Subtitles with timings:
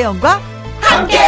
[0.00, 0.40] 김혜영과
[0.80, 1.18] 함께.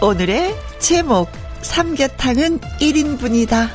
[0.00, 1.28] 오늘의 제목
[1.62, 3.68] 삼계탕은 1인분이다.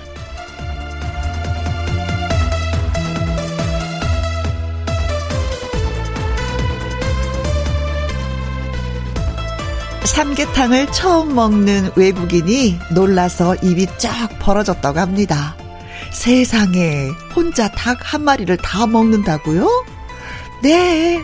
[10.06, 15.58] 삼계탕을 처음 먹는 외국인이 놀라서 입이 쫙 벌어졌다고 합니다.
[16.14, 19.86] 세상에 혼자 닭 한 마리를 다 먹는다고요?
[20.62, 21.22] 네.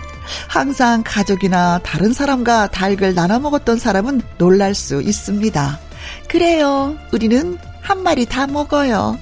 [0.47, 5.79] 항상 가족이나 다른 사람과 닭을 나눠 먹었던 사람은 놀랄 수 있습니다.
[6.27, 6.95] 그래요.
[7.11, 9.17] 우리는 한 마리 다 먹어요.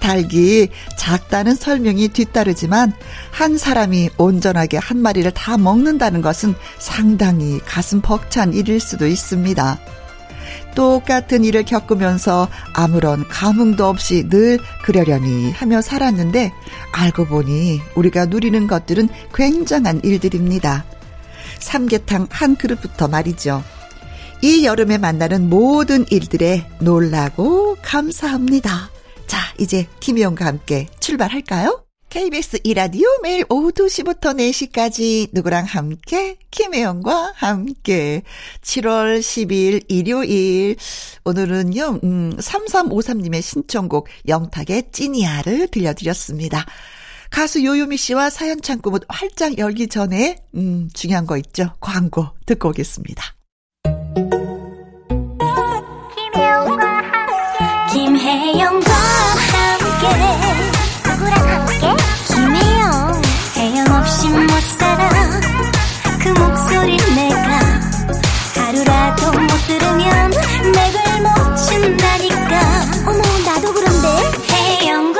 [0.00, 2.92] 닭이 작다는 설명이 뒤따르지만
[3.30, 9.78] 한 사람이 온전하게 한 마리를 다 먹는다는 것은 상당히 가슴 벅찬 일일 수도 있습니다.
[10.74, 16.52] 똑같은 일을 겪으면서 아무런 감흥도 없이 늘 그러려니 하며 살았는데
[16.92, 20.84] 알고 보니 우리가 누리는 것들은 굉장한 일들입니다.
[21.58, 23.62] 삼계탕 한 그릇부터 말이죠.
[24.42, 28.90] 이 여름에 만나는 모든 일들에 놀라고 감사합니다.
[29.26, 31.89] 자, 이제 김희영과 함께 출발할까요?
[32.10, 38.22] KBS 이라디오 매일 오후 2시부터 4시까지 누구랑 함께 김혜영과 함께
[38.62, 40.74] 7월 10일 일요일
[41.24, 46.66] 오늘은요 음 3353님의 신청곡 영탁의 찐이야를 들려드렸습니다.
[47.30, 51.74] 가수 요요미 씨와 사연 창구 문 활짝 열기 전에 음 중요한 거 있죠.
[51.78, 53.22] 광고 듣고 오겠습니다.
[56.34, 60.60] 김혜영과 함께 김혜영과 함께
[64.00, 65.08] 없이 못 살아.
[66.22, 67.60] 그 목소리 내가
[68.56, 70.30] 하루라도 못 들으면
[70.74, 72.60] 맥을 못 춘다니까.
[73.06, 74.08] 어머 나도 그런데.
[74.82, 75.12] 혜영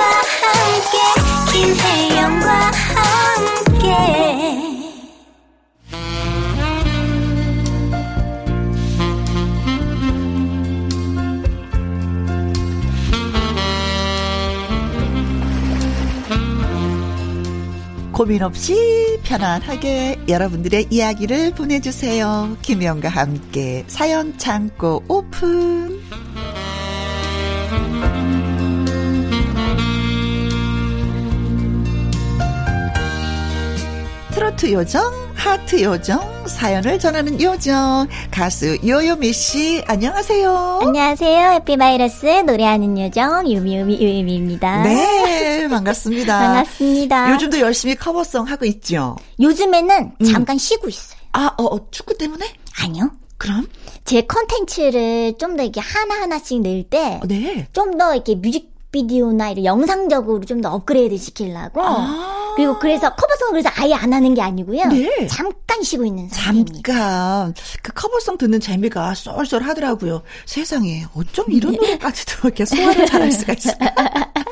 [18.20, 22.54] 고민 없이 편안하게 여러분들의 이야기를 보내주세요.
[22.60, 26.02] 김영과 함께 사연 창고 오픈.
[34.32, 35.02] 트로트 요정,
[35.34, 40.80] 하트 요정, 사연을 전하는 요정, 가수 요요미 씨, 안녕하세요.
[40.82, 41.50] 안녕하세요.
[41.54, 44.82] 해피바이러스 노래하는 요정, 요미요미 요요미입니다.
[44.84, 46.38] 네, 반갑습니다.
[46.38, 47.32] 반갑습니다.
[47.32, 49.16] 요즘도 열심히 cover song 하고 있죠?
[49.40, 50.24] 요즘에는 음.
[50.32, 51.18] 잠깐 쉬고 있어요.
[51.32, 52.46] 아, 어, 어, 축구 때문에?
[52.82, 53.10] 아니요.
[53.36, 53.66] 그럼?
[54.04, 57.66] 제 컨텐츠를 좀 더 이렇게 하나하나씩 낼 때, 네.
[57.72, 61.80] 좀 더 이렇게 뮤직 비디오나 이런 영상적으로 좀 더 업그레이드 시키려고.
[61.82, 64.86] 아~ 그리고 그래서 cover song을 그래서 아예 안 하는 게 아니고요.
[64.86, 65.26] 네.
[65.28, 66.92] 잠깐 쉬고 있는 상태입니다.
[66.92, 67.54] 잠깐.
[67.82, 70.22] 그 cover song 듣는 재미가 쏠쏠 하더라고요.
[70.44, 71.78] 세상에 어쩜 이런 네.
[71.78, 73.76] 노래까지도 이렇게 소화를 잘할 수가 있어요.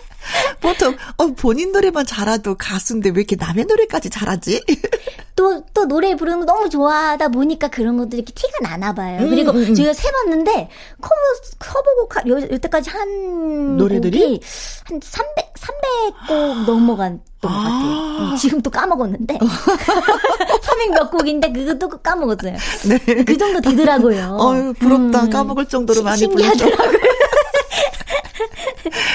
[0.60, 4.62] 보통 어, 본인 노래만 잘하도 가수인데 왜 이렇게 남의 노래까지 잘하지?
[5.38, 9.20] 또, 또 노래 부르는 거 너무 좋아하다 보니까 그런 것들이 이렇게 티가 나나 봐요.
[9.20, 9.74] 음, 그리고 음, 음.
[9.74, 10.68] 제가 세봤는데,
[11.00, 11.14] 커버,
[11.60, 13.76] 커버곡, 요, 여태까지 한.
[13.76, 14.40] 노래들이?
[14.84, 17.54] 한 300, 300곡 넘어간 것 아.
[17.54, 18.30] 같아요.
[18.32, 19.38] 음, 지금 또 까먹었는데.
[20.58, 22.56] 300몇 곡인데 그것도 까먹었어요.
[22.88, 22.98] 네.
[23.24, 24.38] 그 정도 되더라고요.
[24.40, 25.22] 어유 부럽다.
[25.22, 25.30] 음.
[25.30, 26.98] 까먹을 정도로 많이 신기하더라고요.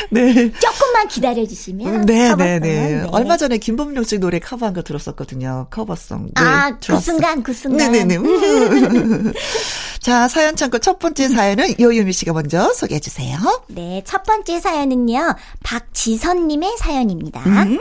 [0.09, 0.51] 네.
[0.51, 2.06] 조금만 기다려 주시면.
[2.06, 3.07] 네, 네, 네, 네.
[3.11, 5.67] 얼마 전에 김범용 씨 노래 커버한 거 들었었거든요.
[5.69, 6.25] 커버송.
[6.25, 7.91] 네, 아, 그 순간, 그 순간.
[7.91, 8.17] 네 네네.
[8.17, 9.33] 음.
[10.00, 13.38] 자, 사연 창고 첫 번째 사연은 요유미 씨가 먼저 소개해 주세요.
[13.67, 15.35] 네, 첫 번째 사연은요.
[15.63, 17.42] 박지선 님의 사연입니다.
[17.45, 17.80] 음.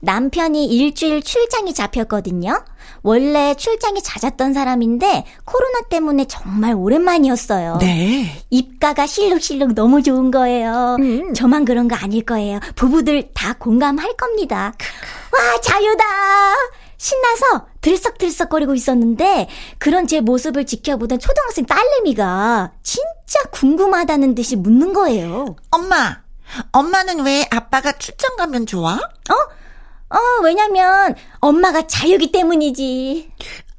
[0.00, 2.64] 남편이 일주일 출장이 잡혔거든요.
[3.02, 7.78] 원래 출장이 잦았던 사람인데 코로나 때문에 정말 오랜만이었어요.
[7.80, 8.42] 네.
[8.50, 10.96] 입가가 실룩실룩 너무 좋은 거예요.
[11.00, 11.34] 음.
[11.34, 12.60] 저만 그런 거 아닐 거예요.
[12.76, 14.72] 부부들 다 공감할 겁니다.
[15.32, 16.04] 와, 자유다!
[16.96, 19.48] 신나서 들썩들썩거리고 있었는데
[19.78, 25.54] 그런 제 모습을 지켜보던 초등학생 딸내미가 진짜 궁금하다는 듯이 묻는 거예요.
[25.70, 26.18] 엄마,
[26.72, 28.94] 엄마는 왜 아빠가 출장 가면 좋아?
[28.94, 29.57] 어?
[30.10, 33.30] 어, 왜냐면 엄마가 자유기 때문이지.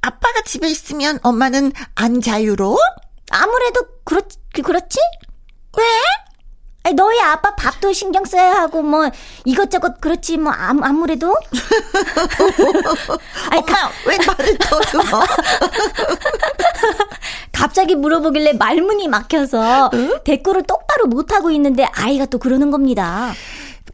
[0.01, 2.77] 아빠가 집에 있으면 엄마는 안 자유로워?
[3.31, 4.21] 아무래도 그렇,
[4.63, 4.97] 그렇지?
[5.77, 5.83] 왜?
[6.83, 9.09] 아니, 너희 아빠 밥도 신경 써야 하고 뭐
[9.43, 11.35] 이것저것 그렇지 뭐 아무, 아무래도
[13.51, 15.03] 아니, 엄마 가, 왜 말을 더듬어
[17.51, 20.19] 갑자기 물어보길래 말문이 막혀서 응?
[20.23, 23.33] 대꾸를 똑바로 못 하고 있는데 아이가 또 그러는 겁니다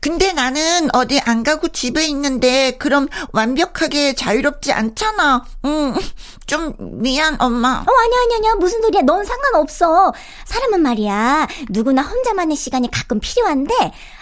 [0.05, 5.43] 근데 나는 어디 안 가고 집에 있는데 그럼 완벽하게 자유롭지 않잖아.
[5.65, 5.95] 음,
[6.45, 7.69] 좀 미안 엄마.
[7.69, 9.01] 어 아니야 아니야 아니야 무슨 소리야?
[9.01, 10.13] 넌 상관없어.
[10.45, 13.73] 사람은 말이야 누구나 혼자만의 시간이 가끔 필요한데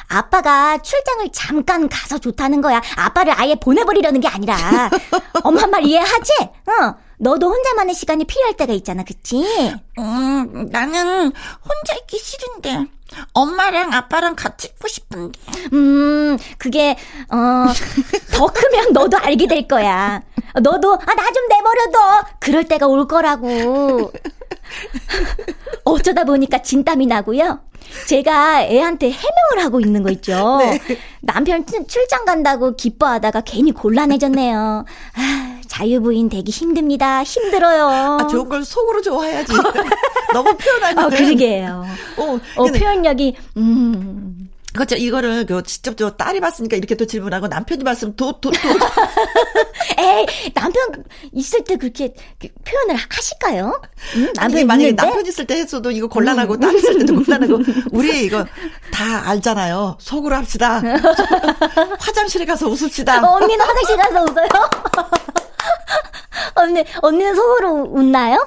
[0.08, 2.82] 아빠가 출장을 잠깐 가서 좋다는 거야.
[2.96, 4.56] 아빠를 아예 보내버리려는 게 아니라.
[5.44, 6.32] 엄마 말 이해하지?
[6.42, 6.96] 어.
[7.18, 9.46] 너도 혼자만의 시간이 필요할 때가 있잖아, 그치?
[9.98, 12.86] 음, 나는 혼자 있기 싫은데.
[13.34, 15.40] 엄마랑 아빠랑 같이 있고 싶은데.
[15.74, 16.96] 음, 그게,
[17.30, 17.66] 어,
[18.34, 20.22] 더 크면 너도 알게 될 거야.
[20.62, 22.26] 너도, 아, 나 좀 내버려둬.
[22.40, 24.12] 그럴 때가 올 거라고.
[25.84, 27.60] 어쩌다 보니까 진땀이 나고요.
[28.08, 30.58] 제가 애한테 해명을 하고 있는 거 있죠.
[30.60, 30.80] 네.
[31.22, 34.86] 남편 출장 간다고 기뻐하다가 괜히 곤란해졌네요.
[35.16, 37.24] 아, 자유부인 되기 힘듭니다.
[37.24, 37.88] 힘들어요.
[37.88, 39.54] 아, 좋은 걸 속으로 좋아해야지.
[40.32, 41.04] 너무 표현하는.
[41.04, 41.86] 아, 그러게요.
[42.18, 44.50] 어, 어 표현력이, 음.
[44.72, 44.96] 그렇죠.
[44.96, 48.60] 이거를 그 직접 저 딸이 봤으니까 이렇게 또 질문하고 남편이 봤으면 또, 또, 또.
[49.98, 52.14] 에이, 남편 있을 때 그렇게
[52.66, 53.82] 표현을 하실까요?
[54.18, 54.34] 응?
[54.34, 55.04] 남편 만약에 있는데?
[55.04, 56.60] 남편 있을 때 했어도 이거 곤란하고 음.
[56.60, 57.60] 딸 있을 때도 곤란하고
[57.94, 58.46] 우리 이거
[58.92, 59.98] 다 알잖아요.
[60.00, 60.82] 속으로 합시다.
[62.00, 63.24] 화장실에 가서 웃읍시다.
[63.24, 65.43] 어, 언니는 화장실 가서 웃어요?
[66.56, 68.46] 언니, 언니는 속으로 웃나요?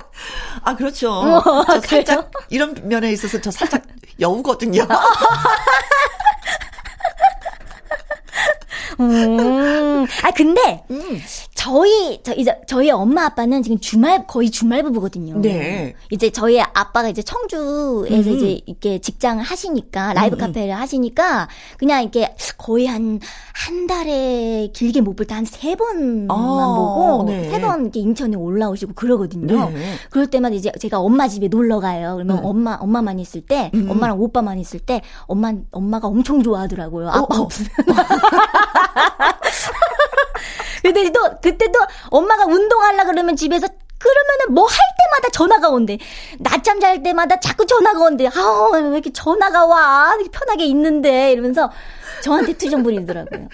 [0.62, 1.10] 아, 그렇죠.
[1.12, 3.82] 어, 저 살짝, 이런 면에 있어서 저 살짝
[4.20, 4.86] 여우거든요.
[9.00, 10.06] 음.
[10.22, 11.18] 아 근데 음.
[11.54, 15.38] 저희 저 이제 저희 엄마 아빠는 지금 주말 거의 주말 부부거든요.
[15.40, 15.94] 네.
[16.10, 18.36] 이제 저희 아빠가 이제 청주에서 음.
[18.36, 20.38] 이제 이렇게 직장을 하시니까 라이브 음.
[20.38, 21.48] 카페를 하시니까
[21.78, 26.76] 그냥 이렇게 거의 한한 달에 길게 못 볼 때 한 세 번만 어,
[27.16, 27.50] 보고 네.
[27.50, 29.70] 세번 이렇게 인천에 올라오시고 그러거든요.
[29.70, 29.94] 네.
[30.10, 32.14] 그럴 때마다 이제 제가 엄마 집에 놀러 가요.
[32.16, 32.42] 그러면 네.
[32.44, 33.90] 엄마 엄마만 있을 때 음.
[33.90, 37.08] 엄마랑 오빠만 있을 때 엄마 엄마가 엄청 좋아하더라고요.
[37.08, 37.42] 아빠 어, 어.
[37.42, 37.70] 없으면.
[40.82, 41.80] 근데 또 그때 또
[42.10, 43.66] 엄마가 운동하려 그러면 집에서
[43.98, 45.98] 그러면은 뭐 할 때마다 전화가 온대.
[46.38, 48.26] 낮잠 잘 때마다 자꾸 전화가 온대.
[48.26, 50.14] 아, 왜 이렇게 전화가 와?
[50.30, 51.70] 편하게 있는데 이러면서
[52.22, 53.48] 저한테 투정 부리더라고요.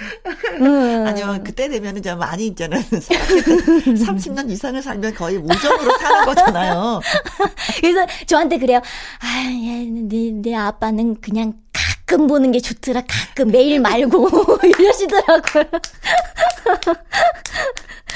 [0.60, 1.04] 음.
[1.06, 2.82] 아니면 그때 되면 이제 많이 있잖아요.
[2.90, 7.00] 30년 이상을 살면 거의 우정으로 사는 거잖아요.
[7.80, 8.78] 그래서 저한테 그래요.
[9.20, 9.26] 아,
[10.08, 11.54] 내, 내 아빠는 그냥
[12.12, 13.04] 가끔 보는 게 좋더라.
[13.08, 14.28] 가끔 매일 말고
[14.62, 15.64] 이러시더라고요.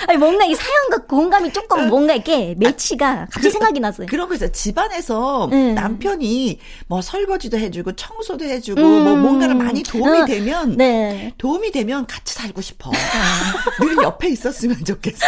[0.07, 4.07] 아니 뭔가 이 사연과 공감이 조금 뭔가 이렇게 매치가 갑자기 생각이 났어요.
[4.09, 4.53] 그런 거 있어요.
[4.53, 5.73] 집안에서 네.
[5.73, 9.05] 남편이 뭐 설거지도 해주고 청소도 해주고 음.
[9.05, 10.25] 뭐 뭔가를 많이 도움이 어.
[10.27, 11.33] 되면 네.
[11.39, 12.91] 도움이 되면 같이 살고 싶어.
[13.81, 15.25] 늘 옆에 있었으면 좋겠어.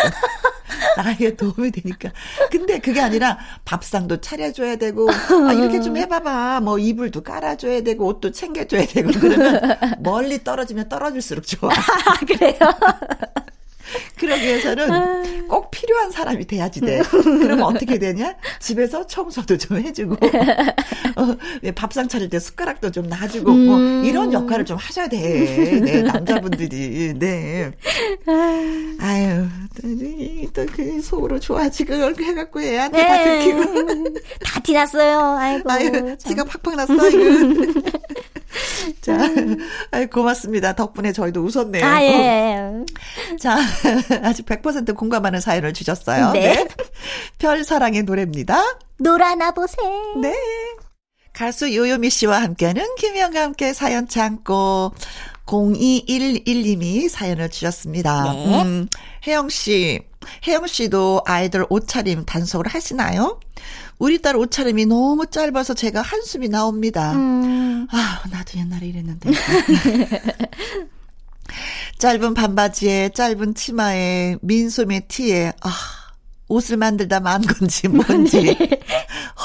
[0.96, 2.10] 나에게 도움이 되니까.
[2.50, 6.60] 근데 그게 아니라 밥상도 차려줘야 되고 아, 이렇게 좀 해봐봐.
[6.60, 11.70] 뭐 이불도 깔아줘야 되고 옷도 챙겨 줘야 되고 그러면 멀리 떨어지면 떨어질수록 좋아.
[12.26, 12.58] 그래요?
[14.18, 15.22] 그러기 위해서는 아.
[15.48, 17.00] 꼭 필요한 사람이 돼야지 돼.
[17.08, 18.34] 그러면 어떻게 되냐?
[18.60, 20.16] 집에서 청소도 좀 해주고,
[21.16, 21.36] 어,
[21.74, 24.00] 밥상 차릴 때 숟가락도 좀 놔주고, 뭐 음.
[24.00, 25.80] 뭐, 이런 역할을 좀 하셔야 돼.
[25.80, 27.14] 네, 남자분들이.
[27.18, 27.72] 네.
[29.00, 29.46] 아유,
[30.52, 33.08] 또그 속으로 좋아지 그걸 해갖고 애한테 네.
[33.08, 34.14] 다 들키고.
[34.44, 35.36] 다 티났어요.
[35.38, 35.70] 아이고.
[35.70, 36.94] 아유, 지가 팍팍 났어.
[39.00, 39.16] 자,
[39.90, 40.74] 아이 고맙습니다.
[40.74, 41.84] 덕분에 저희도 웃었네요.
[41.84, 42.58] 아, 예.
[43.40, 43.58] 자,
[44.22, 46.32] 아주 100% 공감하는 사연을 주셨어요.
[46.32, 46.54] 네.
[46.54, 46.68] 네.
[47.38, 48.78] 별 사랑의 노래입니다.
[48.98, 50.14] 놀아나 보세요.
[50.20, 50.34] 네.
[51.32, 54.92] 가수 요요미 씨와 함께하는 김영과 함께 사연 창고
[55.46, 58.32] 0211님이 사연을 주셨습니다.
[58.32, 58.62] 네.
[58.62, 58.88] 음,
[59.26, 60.00] 혜영 씨,
[60.46, 63.40] 혜영 씨도 아이들 옷차림 단속을 하시나요?
[63.98, 67.12] 우리 딸 옷차림이 너무 짧아서 제가 한숨이 나옵니다.
[67.12, 67.86] 음.
[67.90, 69.30] 아, 나도 옛날에 이랬는데.
[71.98, 75.70] 짧은 반바지에 짧은 치마에 민소매 티에 아
[76.46, 78.80] 옷을 만들다 만 건지 뭔지 네.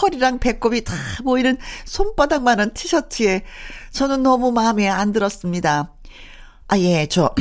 [0.01, 0.93] 허리랑 배꼽이 다
[1.23, 3.43] 보이는 손바닥만한 티셔츠에
[3.91, 5.91] 저는 너무 마음에 안 들었습니다.
[6.67, 7.33] 아, 예, 저,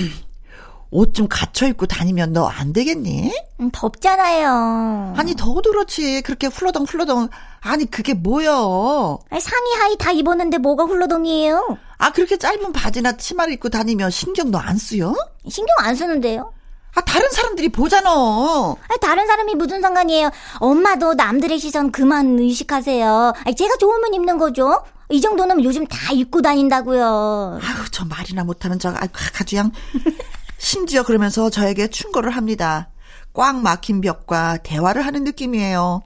[0.93, 3.33] 옷 좀 갖춰 입고 다니면 너 안 되겠니?
[3.61, 5.15] 음, 덥잖아요.
[5.17, 6.21] 아니, 더워도 그렇지.
[6.23, 7.29] 그렇게 훌러덩 훌러덩.
[7.61, 9.19] 아니, 그게 뭐여?
[9.31, 11.79] 아니, 상의 하의 다 입었는데 뭐가 훌러덩이에요?
[11.99, 15.15] 아, 그렇게 짧은 바지나 치마를 입고 다니면 신경도 안 쓰여?
[15.49, 16.53] 신경 안 쓰는데요?
[16.95, 18.11] 아, 다른 사람들이 보잖아.
[18.11, 20.31] 아, 다른 사람이 무슨 상관이에요?
[20.59, 23.33] 엄마도 남들의 시선 그만 의식하세요.
[23.45, 24.83] 아니, 제가 좋으면 입는 거죠.
[25.09, 27.61] 이 정도는 요즘 다 입고 다닌다고요.
[27.63, 29.71] 아유, 저 말이나 못하면 저 아, 가지양.
[30.63, 32.89] 심지어 그러면서 저에게 충고를 합니다.
[33.33, 36.03] 꽉 막힌 벽과 대화를 하는 느낌이에요.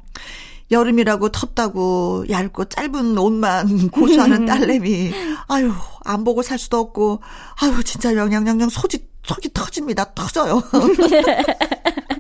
[0.71, 5.13] 여름이라고 텁다고 얇고 짧은 옷만 고수하는 딸내미.
[5.49, 5.73] 아유,
[6.05, 7.21] 안 보고 살 수도 없고,
[7.61, 10.15] 아유, 진짜 영양영양 소지, 속이 터집니다.
[10.15, 10.63] 터져요.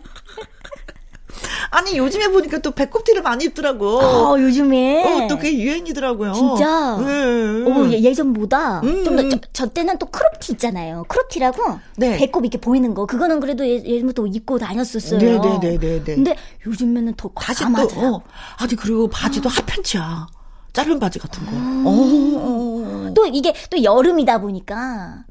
[1.77, 3.99] 아니 요즘에 보니까 또 배꼽티를 많이 입더라고.
[3.99, 5.05] 어, 요즘에.
[5.05, 6.33] 어, 또 그게 유행이더라고요.
[6.33, 6.97] 진짜.
[6.97, 7.71] 네.
[7.71, 9.31] 어, 예전보다 음, 좀더 음.
[9.31, 11.05] 저, 저, 때는 또 크롭티 있잖아요.
[11.07, 12.17] 크롭티라고 네.
[12.17, 13.05] 배꼽 이렇게 보이는 거.
[13.05, 15.21] 그거는 그래도 예, 예전부터 입고 다녔었어요.
[15.21, 16.15] 네, 네, 네, 네, 네.
[16.15, 17.63] 근데 요즘에는 더 바지
[17.95, 18.23] 또 어.
[18.57, 19.53] 아니 그리고 바지도 아.
[19.53, 20.27] 핫팬츠야.
[20.73, 21.53] 짧은 바지 같은 거.
[21.53, 21.87] 음.
[21.87, 23.15] 어, 어, 어.
[23.15, 25.25] 또 이게 또 여름이다 보니까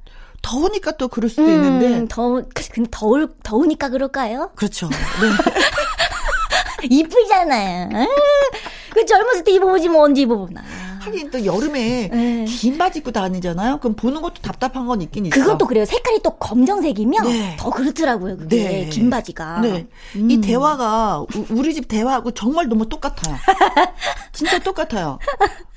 [0.44, 4.52] 더우니까 또 그럴 수도 음, 있는데 더 근데 더울 더우니까 그럴까요?
[4.54, 4.88] 그렇죠.
[4.90, 4.96] 네.
[6.90, 7.90] 이쁘잖아요.
[8.92, 10.62] 그 젊었을 때 입어보지 뭐 언제 입어보나.
[11.06, 12.46] 하긴 또 여름에 네.
[12.46, 13.80] 긴 바지 입고 다니잖아요.
[13.80, 15.36] 그럼 보는 것도 답답한 건 있긴 있어.
[15.36, 15.86] 그건 또 그래요.
[15.86, 17.58] 색깔이 또 검정색이면 네.
[17.60, 18.38] 더 그렇더라고요.
[18.38, 18.90] 그게 네.
[18.90, 19.62] 긴 바지가.
[19.62, 19.88] 네.
[20.16, 20.32] 음.
[20.32, 23.36] 이 대화가 우리 집 대화하고 정말 너무 똑같아요.
[24.34, 25.20] 진짜 똑같아요.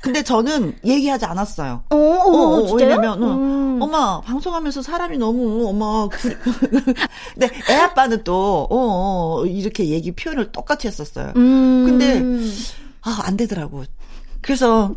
[0.01, 1.83] 근데 저는 얘기하지 않았어요.
[1.91, 3.79] 어, 어, 어, 어 왜냐면 어, 음.
[3.83, 10.87] 엄마 방송하면서 사람이 너무 엄마 근데 애 아빠는 또 어, 어, 이렇게 얘기 표현을 똑같이
[10.87, 11.33] 했었어요.
[11.37, 11.85] 음.
[11.87, 12.23] 근데
[13.03, 13.85] 아, 안 되더라고.
[14.40, 14.95] 그래서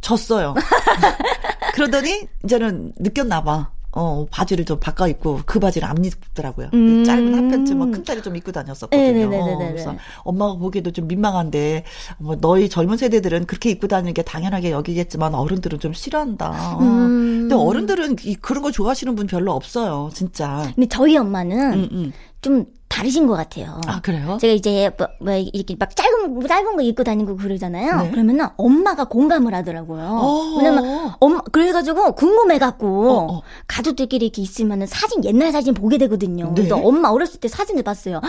[0.00, 0.54] 졌어요.
[1.74, 3.70] 그러더니 이제는 느꼈나 봐.
[3.96, 6.70] 어, 바지를 좀 바꿔 입고 그 바지를 안 입더라고요.
[6.74, 7.04] 음.
[7.04, 9.12] 짧은 핫팬츠 뭐 큰다리 좀 입고 다녔었거든요.
[9.12, 9.68] 네네네네.
[9.68, 11.84] 그래서 엄마가 보기에도 좀 민망한데
[12.18, 16.78] 뭐 너희 젊은 세대들은 그렇게 입고 다니는 게 당연하게 여기겠지만 어른들은 좀 싫어한다.
[16.80, 17.42] 음.
[17.42, 20.72] 근데 어른들은 이, 그런 거 좋아하시는 분 별로 없어요, 진짜.
[20.74, 22.12] 근데 저희 엄마는 음, 음.
[22.44, 23.80] 좀 다르신 것 같아요.
[23.86, 24.36] 아, 그래요?
[24.38, 28.02] 제가 이제 뭐, 뭐 이렇게 막 짧은, 짧은 거 입고 다니고 그러잖아요.
[28.02, 28.10] 네.
[28.10, 30.02] 그러면은 엄마가 공감을 하더라고요.
[30.12, 30.56] 어.
[30.58, 33.42] 왜냐면 엄마, 그래가지고 궁금해갖고 어, 어.
[33.66, 36.48] 가족들끼리 이렇게 있으면은 사진, 옛날 사진 보게 되거든요.
[36.48, 36.52] 네.
[36.54, 38.20] 그래서 엄마 어렸을 때 사진을 봤어요.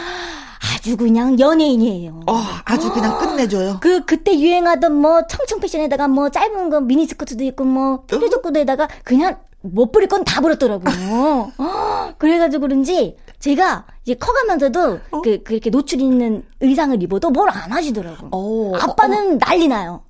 [0.74, 2.22] 아주 그냥 연예인이에요.
[2.27, 3.77] 어, 아주 그냥 끝내줘요.
[3.81, 9.91] 그, 그때 유행하던 뭐 청청 패션에다가 뭐 짧은 거 미니스커트도 있고 뭐 뾰족구두에다가 그냥 못
[9.91, 11.51] 부릴 건 다 부렸더라고요.
[12.17, 13.17] 그래가지고 그런지
[13.50, 15.22] 제가 이제 커가면서도 어?
[15.22, 18.30] 그 그렇게 노출 있는 의상을 입어도 뭘 안 하시더라고.
[18.32, 20.04] 어, 아빠는 어, 난리 나요.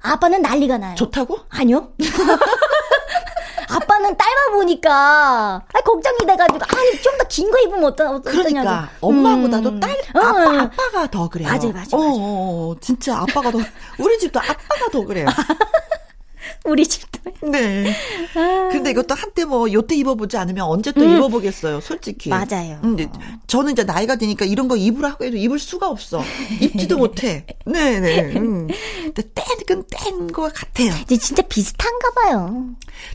[0.00, 0.94] 아빠는 난리가 나요.
[0.94, 1.36] 좋다고?
[1.50, 1.92] 아니요.
[3.68, 8.22] 아빠는 짧아 보니까 아 걱정이 돼가지고 아니 좀 더 긴 거 입으면 어떠 어떠냐고.
[8.30, 9.80] 그러니까 엄마보다도 음.
[9.80, 11.48] 딸 아빠 아빠가 더 그래요.
[11.48, 11.86] 맞아요, 맞아요.
[11.92, 12.14] 어, 맞아요.
[12.18, 13.58] 어, 진짜 아빠가 더
[13.98, 15.26] 우리 집도 아빠가 더 그래요.
[16.64, 17.50] 우리 집 도.
[17.50, 17.94] 네.
[18.34, 18.68] 아.
[18.70, 21.16] 근데 이것도 한때 뭐 요때 입어보지 않으면 언제 또 음.
[21.16, 22.30] 입어보겠어요, 솔직히.
[22.30, 22.78] 맞아요.
[22.80, 23.08] 근데
[23.46, 26.22] 저는 이제 나이가 드니까 이런 거 입으라고 해도 입을 수가 없어.
[26.60, 27.46] 입지도 못해.
[27.64, 28.00] 네네.
[28.00, 28.38] 네.
[28.38, 28.68] 음.
[29.04, 30.92] 근데 땐, 땐거 같아요.
[31.02, 32.66] 이제 진짜 비슷한가 봐요.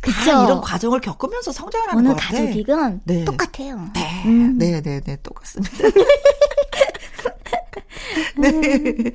[0.02, 0.32] 그쵸?
[0.32, 2.40] 이런 과정을 겪으면서 성장을 하는 것 같아요.
[2.40, 3.26] 어느 가족이건 네.
[3.26, 3.90] 똑같아요.
[3.94, 4.24] 네.
[4.26, 4.58] 음.
[4.58, 5.78] 네, 네, 네, 똑같습니다.
[8.38, 9.12] 네.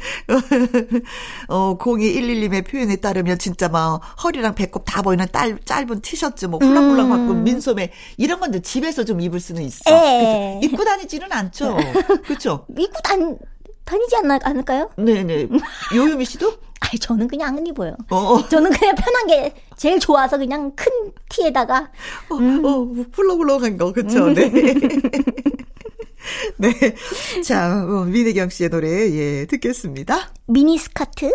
[1.48, 7.06] 어, 0211님의 표현에 따르면 진짜 막 허리랑 배꼽 다 보이는 딸, 짧은 티셔츠, 뭐 훌랑훌랑
[7.06, 7.10] 음.
[7.10, 9.84] 받고 민소매 이런 건데 집에서 좀 입을 수는 있어.
[9.84, 10.60] 그쵸?
[10.62, 11.76] 입고 다니지는 않죠.
[12.24, 12.66] 그렇죠?
[12.76, 13.34] 입고 다니,
[13.84, 14.90] 다니지 않나, 않을까요?
[14.96, 15.48] 네네.
[15.94, 16.52] 요요미 씨도?
[16.80, 17.94] 아니, 저는 그냥 안 입어요.
[18.08, 18.48] 어, 어.
[18.48, 20.90] 저는 그냥 편한 게 제일 좋아서 그냥 큰
[21.28, 21.90] 티에다가.
[22.30, 22.64] 어, 음.
[22.64, 24.26] 어, 훌렁훌렁한 거, 그쵸?
[24.26, 24.34] 음.
[24.34, 24.50] 네.
[26.58, 26.72] 네.
[27.44, 30.32] 자, 어, 민혜경 씨의 노래, 예, 듣겠습니다.
[30.46, 31.32] 미니스커트?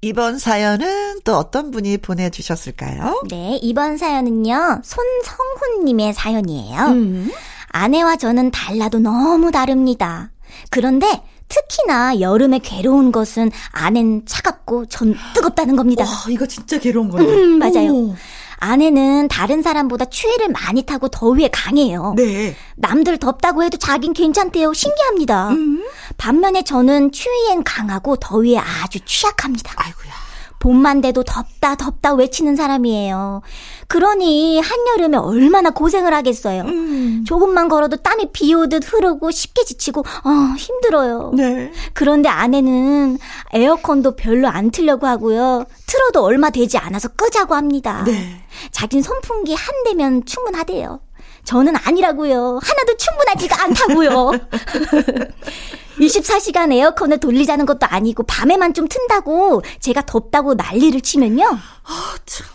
[0.00, 3.22] 이번 사연은 또 어떤 분이 보내주셨을까요?
[3.28, 6.78] 네, 이번 사연은요, 손성훈님의 사연이에요.
[6.86, 7.32] 음.
[7.70, 10.30] 아내와 저는 달라도 너무 다릅니다.
[10.70, 11.06] 그런데
[11.48, 16.04] 특히나 여름에 괴로운 것은 아내는 차갑고 전 뜨겁다는 겁니다.
[16.04, 17.32] 와, 이거 진짜 괴로운 건데.
[17.32, 17.92] 음, 맞아요.
[17.92, 18.14] 오.
[18.60, 22.14] 아내는 다른 사람보다 추위를 많이 타고 더위에 강해요.
[22.16, 22.56] 네.
[22.76, 24.72] 남들 덥다고 해도 자긴 괜찮대요.
[24.74, 25.50] 신기합니다.
[25.50, 25.84] 음.
[26.16, 29.72] 반면에 저는 추위엔 강하고 더위에 아주 취약합니다.
[29.76, 30.27] 아이고야.
[30.60, 33.42] 봄만 돼도 덥다 덥다 외치는 사람이에요.
[33.86, 36.62] 그러니 한여름에 얼마나 고생을 하겠어요.
[36.62, 37.24] 음.
[37.26, 41.32] 조금만 걸어도 땀이 비 오듯 흐르고 쉽게 지치고 어, 힘들어요.
[41.34, 41.72] 네.
[41.92, 43.18] 그런데 아내는
[43.52, 45.64] 에어컨도 별로 안 틀려고 하고요.
[45.86, 48.02] 틀어도 얼마 되지 않아서 끄자고 합니다.
[48.04, 48.42] 네.
[48.70, 51.00] 자긴 선풍기 한 대면 충분하대요.
[51.44, 52.60] 저는 아니라고요.
[52.62, 54.32] 하나도 충분하지가 않다고요.
[56.00, 61.44] 24시간 에어컨을 돌리자는 것도 아니고 밤에만 좀 튼다고 제가 덥다고 난리를 치면요.
[61.44, 62.46] 아, 참.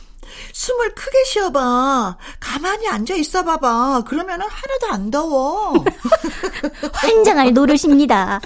[0.54, 2.18] 숨을 크게 쉬어봐.
[2.40, 4.04] 가만히 앉아 있어 봐봐.
[4.08, 5.74] 그러면은 하나도 안 더워.
[6.94, 8.40] 환장할 노릇입니다.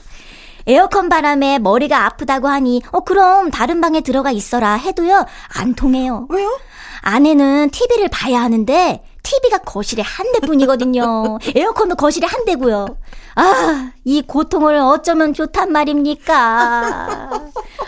[0.67, 5.25] 에어컨 바람에 머리가 아프다고 하니, 어, 그럼 다른 방에 들어가 있어라 해도요,
[5.55, 6.27] 안 통해요.
[6.29, 6.59] 왜요?
[7.01, 11.39] 아내는 TV를 봐야 하는데, TV가 거실에 한 대뿐이거든요.
[11.55, 12.97] 에어컨도 거실에 한 대고요.
[13.35, 17.41] 아, 이 고통을 어쩌면 좋단 말입니까?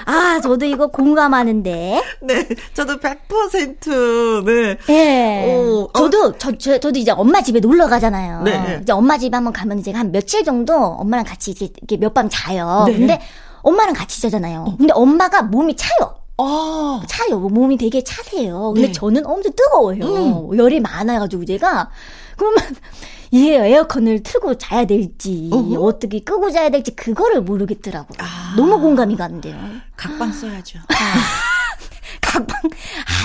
[0.05, 2.03] 아, 저도 이거 공감하는데.
[2.21, 4.77] 네, 저도 100% 네.
[4.87, 5.55] 네.
[5.55, 5.99] 오, 어.
[5.99, 8.41] 저도 저, 저 저도 이제 엄마 집에 놀러 가잖아요.
[8.43, 8.79] 네.
[8.81, 12.83] 이제 엄마 집에 한번 가면 이제 한 며칠 정도 엄마랑 같이 이렇게 몇 밤 자요.
[12.87, 12.93] 네.
[12.97, 13.21] 근데
[13.61, 14.65] 엄마랑 같이 자잖아요.
[14.67, 14.75] 어.
[14.77, 16.15] 근데 엄마가 몸이 차요.
[16.41, 17.01] 아.
[17.07, 17.39] 차요.
[17.39, 18.71] 몸이 되게 차세요.
[18.73, 18.91] 근데 네.
[18.93, 20.05] 저는 엄청 뜨거워요.
[20.49, 20.57] 음.
[20.57, 21.89] 열이 많아가지고 제가.
[22.37, 22.57] 그러면
[23.31, 25.79] 이게 에어컨을 틀고 자야 될지 어허.
[25.81, 28.17] 어떻게 끄고 자야 될지 그거를 모르겠더라고요.
[28.19, 28.53] 아.
[28.55, 29.55] 너무 공감이 가는데요.
[29.95, 30.79] 각방 써야죠.
[32.21, 32.61] 각방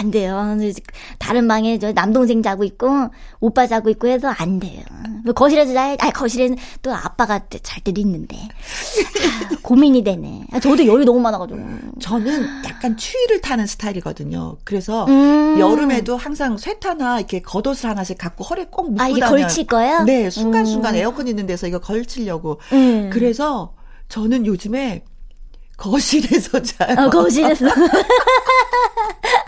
[0.04, 0.56] 안 돼요.
[1.18, 3.08] 다른 방에 저 남동생 자고 있고
[3.40, 4.82] 오빠 자고 있고 해서 안 돼요.
[5.24, 10.44] 뭐 거실에서 자야 아 거실에는 또 아빠가 잘 때도 있는데 아, 고민이 되네.
[10.52, 11.58] 아, 저도 열이 너무 많아가지고.
[12.00, 14.58] 저는 약간 추위를 타는 스타일이거든요.
[14.64, 15.58] 그래서 음.
[15.58, 19.42] 여름에도 항상 쇠타나 이렇게 겉옷을 하나씩 갖고 허리에 꼭 묶고 아, 이게 다녀요.
[19.46, 20.02] 걸칠 거예요?
[20.04, 21.00] 네, 순간순간 음.
[21.00, 22.60] 에어컨 있는 데서 이거 걸치려고.
[22.72, 23.08] 음.
[23.10, 23.72] 그래서
[24.10, 25.04] 저는 요즘에
[25.76, 27.06] 거실에서 자요.
[27.06, 27.66] 어, 거실에서.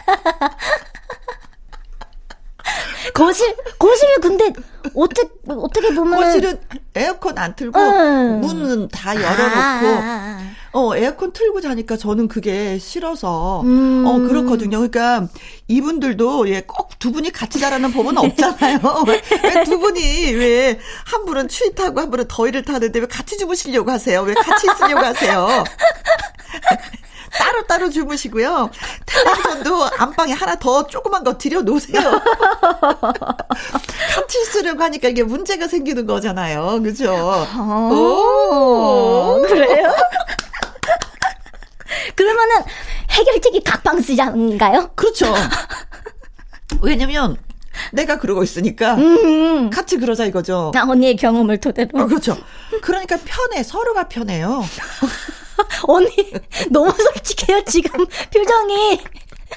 [3.15, 4.53] 거실 거실 근데
[4.95, 6.61] 어떻게 어떻게 보면 거실은
[6.95, 8.41] 에어컨 안 틀고 음.
[8.41, 10.41] 문은 다 열어놓고 아.
[10.73, 14.05] 어 에어컨 틀고 자니까 저는 그게 싫어서 음.
[14.07, 14.79] 어 그렇거든요.
[14.79, 15.29] 그러니까
[15.69, 18.79] 이분들도 예 꼭 두 분이 같이 자라는 법은 없잖아요.
[19.07, 23.91] 왜 두 분이 왜 한 분은 추위 타고 한 분은 더위를 타는데 왜 같이 주무시려고
[23.91, 24.21] 하세요?
[24.23, 25.47] 왜 같이 있으려고 하세요?
[27.39, 28.71] 따로 따로 주무시고요.
[29.07, 32.01] 텔레비전도 안방에 하나 더 조그만 거 들여 놓으세요.
[34.15, 36.81] 같이 쓰려고 하니까 이게 문제가 생기는 거잖아요.
[36.83, 37.13] 그죠?
[37.13, 39.95] 어, 오, 그래요?
[42.15, 42.57] 그러면은
[43.11, 44.91] 해결책이 각방 쓰자인가요?
[44.95, 45.35] 그렇죠.
[46.83, 47.37] 왜냐면
[47.93, 49.71] 내가 그러고 있으니까 음.
[49.71, 50.71] 같이 그러자 이거죠.
[50.75, 51.91] 나 언니의 경험을 토대로.
[51.95, 52.37] 어, 그렇죠.
[52.83, 53.63] 그러니까 편해.
[53.63, 54.65] 서로가 편해요.
[55.87, 56.11] 언니
[56.71, 59.01] 너무 솔직해요 지금 표정이.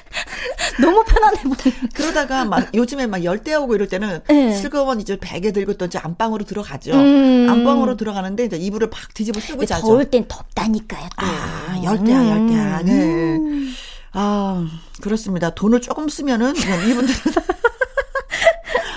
[0.80, 1.74] 너무 편안해 보여.
[1.94, 4.54] 그러다가 막 요즘에 막 열대 오고 이럴 때는 네.
[4.54, 6.92] 슬그머니 이제 베개 들고 또 이제 안방으로 들어가죠.
[6.92, 7.46] 음.
[7.48, 9.86] 안방으로 들어가는데 이제 이불을 팍 뒤집어 쓰고 자죠.
[9.86, 11.08] 더울 땐 덥다니까요.
[11.18, 11.26] 또.
[11.26, 12.82] 아 열대야 열대야.
[12.82, 12.92] 네.
[13.36, 13.74] 음.
[14.12, 14.66] 아
[15.00, 15.50] 그렇습니다.
[15.50, 17.14] 돈을 조금 쓰면은 이분들은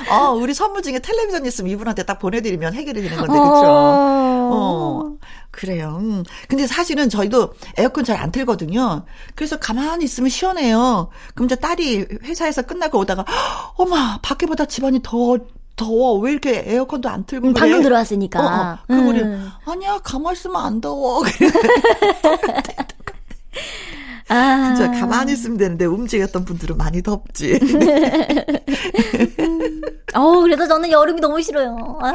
[0.10, 3.42] 어, 우리 선물 중에 텔레비전 있으면 이분한테 딱 보내드리면 해결이 되는 건데, 그쵸?
[3.42, 4.50] 어.
[4.54, 5.18] 어.
[5.54, 5.98] 그래요.
[6.02, 6.24] 음.
[6.48, 9.06] 근데 사실은 저희도 에어컨 잘 안 틀거든요.
[9.36, 11.10] 그래서 가만히 있으면 시원해요.
[11.36, 13.24] 그럼 이제 딸이 회사에서 끝나고 오다가,
[13.76, 15.38] 어머, 밖에보다 집안이 더
[15.76, 16.18] 더워.
[16.20, 17.62] 왜 이렇게 에어컨도 안 틀고 음, 그래?
[17.62, 18.40] 방금 들어왔으니까.
[18.40, 18.78] 어, 어.
[18.88, 19.50] 그리고 음.
[19.66, 21.24] 아니야, 가만히 있으면 안 더워.
[24.30, 24.74] 아.
[24.76, 27.60] 진짜 가만히 있으면 되는데 움직였던 분들은 많이 덥지.
[30.14, 32.00] 어, 그래서 저는 여름이 너무 싫어요.
[32.02, 32.14] 아.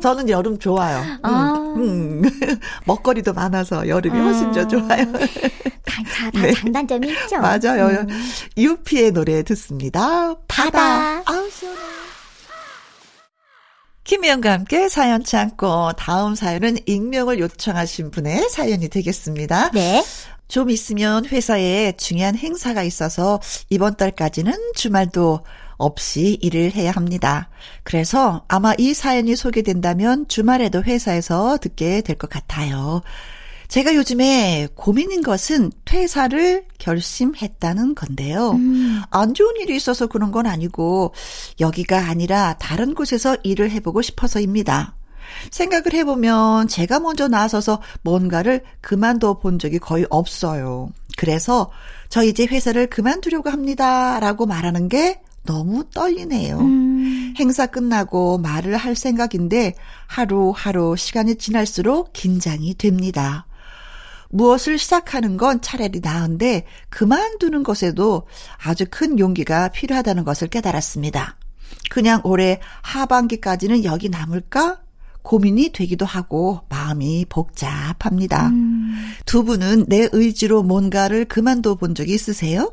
[0.00, 1.02] 저는 여름 좋아요.
[1.22, 1.72] 아.
[1.76, 2.22] 음, 음.
[2.86, 5.04] 먹거리도 많아서 여름이 훨씬 더 좋아요.
[5.12, 6.52] 다, 다, 다 네.
[6.52, 7.38] 장단점이 있죠.
[7.40, 7.86] 맞아요.
[7.86, 8.08] 음.
[8.56, 10.34] 유피의 노래 듣습니다.
[10.46, 10.70] 바다.
[10.70, 11.22] 바다.
[11.26, 11.80] 아우, 시원해.
[14.04, 19.70] 김희영과 함께 사연 참고 다음 사연은 익명을 요청하신 분의 사연이 되겠습니다.
[19.70, 20.02] 네.
[20.48, 25.44] 좀 있으면 회사에 중요한 행사가 있어서 이번 달까지는 주말도
[25.80, 27.48] 없이 일을 해야 합니다.
[27.82, 33.02] 그래서 아마 이 사연이 소개된다면 주말에도 회사에서 듣게 될 것 같아요.
[33.68, 38.50] 제가 요즘에 고민인 것은 퇴사를 결심했다는 건데요.
[38.50, 39.00] 음.
[39.10, 41.14] 안 좋은 일이 있어서 그런 건 아니고
[41.60, 44.94] 여기가 아니라 다른 곳에서 일을 해보고 싶어서입니다.
[45.52, 50.88] 생각을 해보면 제가 먼저 나서서 뭔가를 그만둬 본 적이 거의 없어요.
[51.16, 51.70] 그래서
[52.08, 54.18] 저 이제 회사를 그만두려고 합니다.
[54.18, 56.58] 라고 말하는 게 너무 떨리네요.
[56.58, 57.34] 음.
[57.38, 59.74] 행사 끝나고 말을 할 생각인데
[60.06, 63.46] 하루하루 시간이 지날수록 긴장이 됩니다.
[64.30, 68.26] 무엇을 시작하는 건 차라리 나은데 그만두는 것에도
[68.62, 71.36] 아주 큰 용기가 필요하다는 것을 깨달았습니다.
[71.90, 74.80] 그냥 올해 하반기까지는 여기 남을까?
[75.22, 78.48] 고민이 되기도 하고 마음이 복잡합니다.
[78.48, 79.12] 음.
[79.26, 82.72] 두 분은 내 의지로 뭔가를 그만둬 본 적이 있으세요?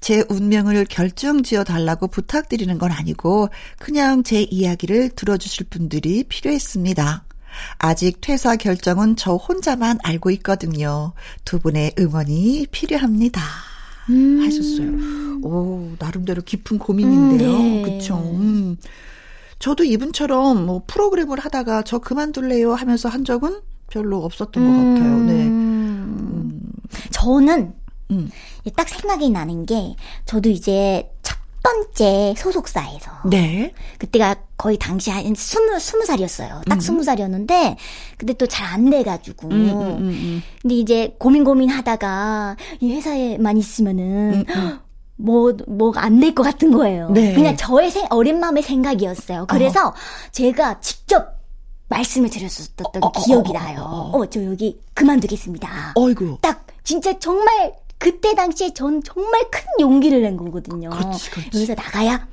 [0.00, 7.24] 제 운명을 결정지어 달라고 부탁드리는 건 아니고 그냥 제 이야기를 들어주실 분들이 필요했습니다.
[7.78, 11.12] 아직 퇴사 결정은 저 혼자만 알고 있거든요.
[11.44, 13.40] 두 분의 응원이 필요합니다.
[14.10, 14.42] 음.
[14.44, 14.88] 하셨어요.
[15.42, 17.56] 오, 나름대로 깊은 고민인데요.
[17.56, 17.82] 음, 네.
[17.82, 18.16] 그쵸.
[18.16, 18.76] 음.
[19.58, 25.18] 저도 이분처럼 뭐 프로그램을 하다가 저 그만둘래요 하면서 한 적은 별로 없었던 것 같아요.
[25.24, 25.32] 네.
[25.46, 26.60] 음.
[27.10, 27.74] 저는
[28.10, 28.30] 음.
[28.76, 29.94] 딱 생각이 나는 게
[30.24, 33.10] 저도 이제 첫 번째 소속사에서.
[33.28, 33.72] 네.
[33.98, 36.62] 그때가 거의 당시 한 스무, 스무 살이었어요.
[36.68, 36.80] 딱 음.
[36.80, 37.76] 스무 살이었는데,
[38.16, 39.48] 근데 또 잘 안 돼가지고.
[39.48, 44.78] 음, 음, 음, 음, 근데 이제 고민 고민 하다가, 이 회사에만 있으면은, 음,
[45.16, 47.10] 뭐, 뭐가 안 될 것 같은 거예요.
[47.10, 47.34] 네.
[47.34, 49.46] 그냥 저의 생, 어린 마음의 생각이었어요.
[49.48, 49.94] 그래서 어.
[50.30, 51.36] 제가 직접
[51.88, 54.10] 말씀을 드렸었던 어, 어, 기억이 나요.
[54.14, 55.92] 어, 저 여기 그만두겠습니다.
[55.96, 56.38] 어이구.
[56.40, 60.90] 딱, 진짜 정말 그때 당시에 전 정말 큰 용기를 낸 거거든요.
[60.90, 61.50] 그렇지, 그렇지.
[61.54, 62.26] 여기서 나가야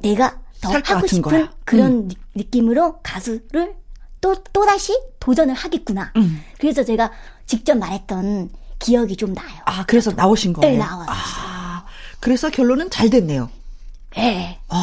[0.00, 1.52] 내가 더 하고 싶은 거야.
[1.64, 2.08] 그런 음.
[2.34, 3.74] 느낌으로 가수를
[4.20, 6.12] 또, 또다시 도전을 하겠구나.
[6.16, 6.42] 음.
[6.58, 7.10] 그래서 제가
[7.46, 9.60] 직접 말했던 기억이 좀 나요.
[9.64, 10.72] 아, 그래서 나오신 거예요?
[10.72, 11.06] 네, 나왔어요.
[11.08, 11.84] 아,
[12.20, 13.50] 그래서 결론은 잘 됐네요.
[14.16, 14.58] 네.
[14.68, 14.76] 어.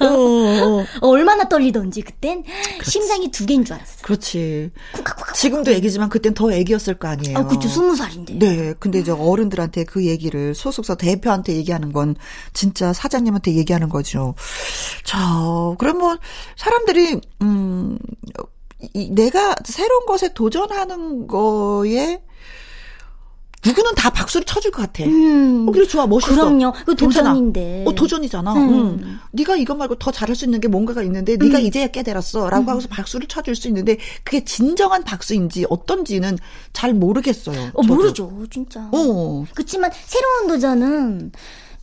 [0.00, 0.84] 어.
[1.00, 2.90] 얼마나 떨리던지 그땐 그렇지.
[2.90, 4.02] 심장이 두 개인 줄 알았어.
[4.02, 4.70] 그렇지.
[5.34, 7.38] 지금도 애기지만 그땐 더 애기였을 거 아니에요.
[7.38, 7.68] 아, 그죠.
[7.68, 8.38] 스무 살인데.
[8.38, 8.74] 네.
[8.78, 12.16] 근데 이제 어른들한테 그 얘기를 소속사 대표한테 얘기하는 건
[12.52, 14.34] 진짜 사장님한테 얘기하는 거죠.
[15.04, 15.18] 자,
[15.78, 16.16] 그럼 뭐
[16.56, 17.98] 사람들이 음
[18.92, 22.20] 이, 내가 새로운 것에 도전하는 거에
[23.64, 25.04] 누구는 다 박수를 쳐줄 것 같아.
[25.04, 25.66] 음.
[25.68, 26.34] 어, 그래 좋아 멋있어.
[26.34, 26.72] 그럼요.
[26.84, 27.84] 그 도전인데.
[27.86, 28.52] 어 도전이잖아.
[28.54, 28.74] 음.
[29.02, 29.20] 음.
[29.32, 31.64] 네가 이것 말고 더 잘할 수 있는 게 뭔가가 있는데 네가 음.
[31.64, 32.68] 이제야 깨달았어라고 음.
[32.68, 36.38] 하고서 박수를 쳐줄 수 있는데 그게 진정한 박수인지 어떤지는
[36.72, 37.70] 잘 모르겠어요.
[37.74, 38.88] 어, 모르죠, 진짜.
[38.92, 39.44] 어.
[39.54, 41.32] 그렇지만 새로운 도전은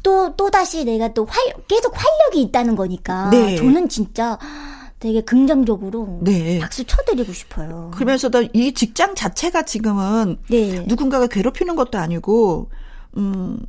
[0.04, 3.30] 또, 또 다시 내가 또 활, 계속 활력이 있다는 거니까.
[3.30, 3.56] 네.
[3.56, 4.38] 저는 진짜
[5.02, 6.60] 되게 긍정적으로 네.
[6.60, 7.90] 박수 쳐드리고 싶어요.
[7.94, 10.86] 그러면서도 이 직장 자체가 지금은 네.
[10.88, 12.70] 누군가가 괴롭히는 것도 아니고
[13.18, 13.60] 음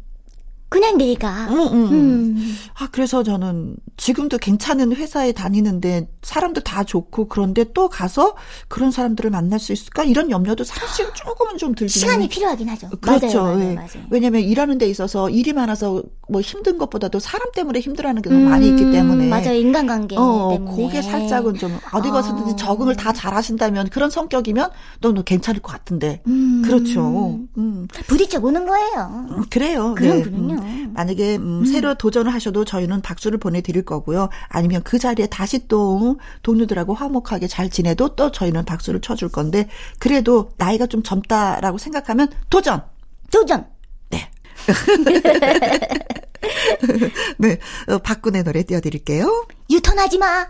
[0.72, 1.48] 그냥 내가.
[1.48, 1.92] 음, 음.
[1.92, 2.56] 음.
[2.78, 8.34] 아, 그래서 저는 지금도 괜찮은 회사에 다니는데 사람도 다 좋고 그런데 또 가서
[8.68, 10.02] 그런 사람들을 만날 수 있을까?
[10.02, 12.88] 이런 염려도 사실 조금은 좀 들긴 시간이 필요하긴 하죠.
[13.00, 13.42] 그렇죠.
[13.42, 13.74] 맞아요, 맞아요, 네.
[13.74, 14.06] 맞아요.
[14.10, 18.68] 왜냐면 일하는 데 있어서 일이 많아서 뭐 힘든 것보다도 사람 때문에 힘들어하는 게더 음, 많이
[18.68, 19.28] 있기 때문에.
[19.28, 19.52] 맞아요.
[19.54, 20.86] 인간관계 어, 때문에.
[20.86, 22.56] 그게 살짝은 좀 어디 가서든지 어.
[22.56, 26.22] 적응을 다 잘하신다면 그런 성격이면 너는 괜찮을 것 같은데.
[26.26, 26.62] 음.
[26.64, 27.38] 그렇죠.
[27.58, 27.86] 음.
[28.06, 29.26] 부딪혀 보는 거예요.
[29.30, 29.94] 음, 그래요.
[29.96, 30.22] 그런 네.
[30.22, 30.61] 분은요.
[30.92, 34.28] 만약에 음, 음, 새로 도전을 하셔도 저희는 박수를 보내드릴 거고요.
[34.48, 40.50] 아니면 그 자리에 다시 또 동료들하고 화목하게 잘 지내도 또 저희는 박수를 쳐줄 건데 그래도
[40.56, 42.82] 나이가 좀 젊다라고 생각하면 도전.
[43.30, 43.66] 도전.
[44.10, 44.30] 네.
[47.38, 49.46] 네, 어, 박군의 노래 띄워드릴게요.
[49.70, 50.48] 유턴하지 마.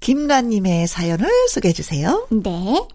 [0.00, 2.26] 김란님의 사연을 소개해 주세요.
[2.30, 2.86] 네.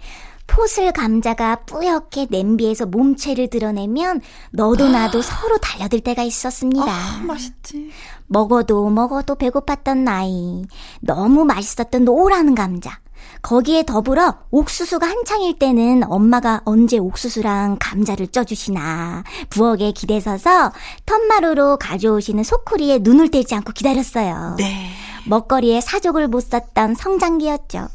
[0.49, 5.21] 포슬 감자가 뿌옇게 냄비에서 몸체를 드러내면 너도 나도 아.
[5.21, 6.91] 서로 달려들 때가 있었습니다.
[6.91, 7.91] 아, 맛있지.
[8.27, 10.63] 먹어도 먹어도 배고팠던 나이.
[11.01, 12.99] 너무 맛있었던 노란 감자.
[13.41, 20.73] 거기에 더불어 옥수수가 한창일 때는 엄마가 언제 옥수수랑 감자를 쪄주시나 부엌에 기대서서
[21.05, 24.55] 턴마루로 가져오시는 소쿠리에 눈을 떼지 않고 기다렸어요.
[24.57, 24.89] 네.
[25.25, 27.87] 먹거리에 사족을 못 썼던 성장기였죠.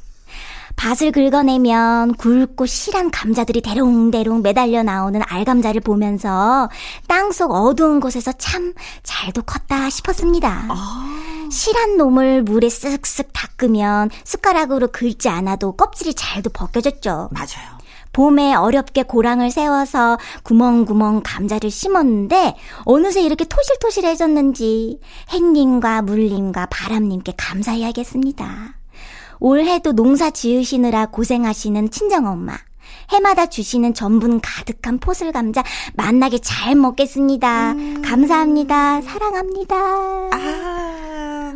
[0.77, 6.69] 밭을 긁어내면 굵고 실한 감자들이 대롱대롱 매달려 나오는 알감자를 보면서
[7.07, 10.67] 땅속 어두운 곳에서 참 잘도 컸다 싶었습니다.
[10.69, 11.49] 아.
[11.51, 17.31] 실한 놈을 물에 쓱쓱 닦으면 숟가락으로 긁지 않아도 껍질이 잘도 벗겨졌죠.
[17.33, 17.75] 맞아요.
[18.13, 25.01] 봄에 어렵게 고랑을 세워서 구멍구멍 감자를 심었는데 어느새 이렇게 토실토실해졌는지
[25.33, 28.77] 햇님과 물님과 바람님께 감사해야겠습니다.
[29.45, 32.55] 올해도 농사 지으시느라 고생하시는 친정엄마.
[33.11, 37.73] 해마다 주시는 전분 가득한 포슬 감자 만나게 잘 먹겠습니다.
[37.73, 38.03] 음.
[38.03, 39.03] 감사합니다.
[39.03, 39.77] 사랑합니다.
[40.33, 41.04] 아,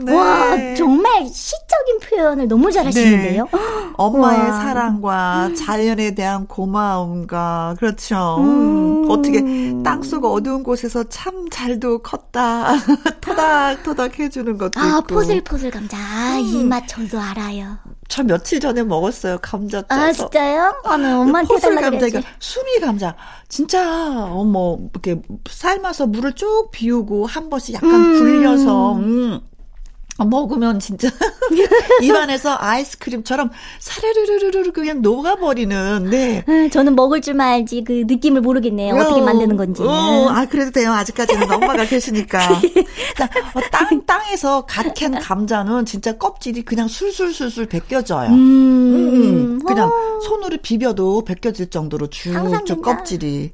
[0.08, 0.14] 네.
[0.14, 3.44] 와, 정말 시적인 표현을 너무 잘하시는데요.
[3.44, 3.50] 네.
[3.96, 4.52] 엄마의 와.
[4.60, 8.36] 사랑과 자연에 대한 고마움과 그렇죠.
[8.40, 9.04] 음.
[9.04, 9.10] 음.
[9.10, 9.40] 어떻게
[9.82, 12.74] 땅속 어두운 곳에서 참 잘도 컸다.
[13.20, 15.14] 토닥토닥 해주는 것도 아, 있고.
[15.14, 15.96] 포슬포슬 감자.
[16.38, 16.40] 음.
[16.44, 17.78] 이맛 저도 알아요.
[18.08, 19.38] 저 며칠 전에 먹었어요.
[19.42, 20.00] 감자 쪄서.
[20.00, 20.74] 아, 진짜요?
[20.84, 22.06] 아, 나 엄마한테 포슬 감자,
[22.38, 23.14] 수미 감자.
[23.48, 28.18] 진짜, 어머, 이렇게 삶아서 물을 쭉 비우고 한 번씩 약간 음.
[28.18, 29.40] 굴려서, 음.
[30.24, 31.08] 먹으면 진짜
[32.02, 36.10] 입안에서 아이스크림처럼 사르르르르 그냥 녹아버리는.
[36.10, 36.44] 네.
[36.46, 38.94] 아, 저는 먹을 줄만 알지 그 느낌을 모르겠네요.
[38.94, 39.82] 어, 떻게 만드는 건지.
[39.82, 40.92] 어, 아 그래도 돼요.
[40.92, 42.40] 아직까지는 엄마가 계시니까.
[43.54, 48.30] 어, 땅 땅에서 갓 캔 감자는 진짜 껍질이 그냥 술술술술 벗겨져요.
[48.30, 50.20] 음, 음 그냥 어.
[50.20, 53.52] 손으로 비벼도 벗겨질 정도로 쭉쭉 껍질이.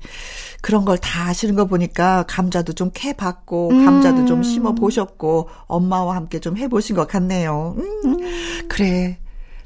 [0.64, 3.84] 그런 걸다 하시는 거 보니까 감자도 좀 캐봤고 음.
[3.84, 7.76] 감자도 좀 심어 보셨고 엄마와 함께 좀 해보신 것 같네요.
[7.76, 8.00] 음.
[8.06, 8.66] 음.
[8.66, 9.18] 그래.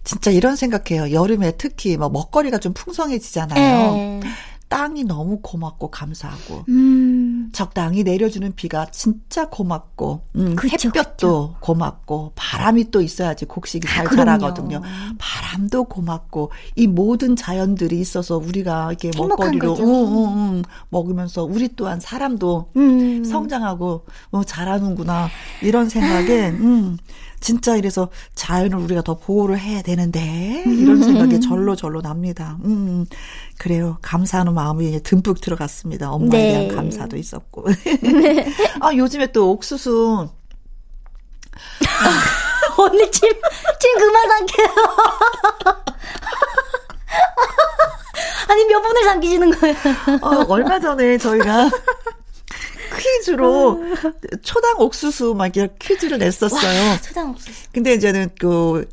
[0.02, 1.12] 진짜 이런 생각해요.
[1.12, 3.94] 여름에 특히 뭐 먹거리가 좀 풍성해지잖아요.
[3.94, 4.20] 에.
[4.20, 4.20] 네.
[4.68, 7.50] 땅이 너무 고맙고 감사하고 음.
[7.52, 11.56] 적당히 내려주는 비가 진짜 고맙고 음, 그쵸, 햇볕도 그쵸.
[11.60, 14.82] 고맙고 바람이 또 있어야지 곡식이 잘 아, 자라거든요.
[15.18, 22.00] 바람도 고맙고 이 모든 자연들이 있어서 우리가 이렇게 먹거리로 응, 응, 응, 먹으면서 우리 또한
[22.00, 23.24] 사람도 음.
[23.24, 25.28] 성장하고 어, 자라는구나
[25.62, 26.98] 이런 생각에 음,
[27.40, 32.58] 진짜 이래서 자연을 우리가 더 보호를 해야 되는데 이런 생각이 절로 절로 납니다.
[32.64, 33.06] 음,
[33.58, 33.98] 그래요.
[34.02, 36.10] 감사하는 마음이 듬뿍 들어갔습니다.
[36.10, 36.52] 엄마에 네.
[36.52, 37.66] 대한 감사도 있었고.
[38.80, 40.28] 아 요즘에 또 옥수수
[42.76, 43.30] 언니 침,
[43.78, 44.68] 침 그만 삼켜요.
[48.48, 49.76] 아니, 몇 분을 삼키시는 거예요?
[50.22, 51.70] 어, 얼마 전에 저희가
[52.98, 53.80] 퀴즈로
[54.42, 56.90] 초당 옥수수 막 이렇게 퀴즈를 냈었어요.
[56.90, 57.68] 와, 초당 옥수수.
[57.72, 58.88] 근데 이제는 그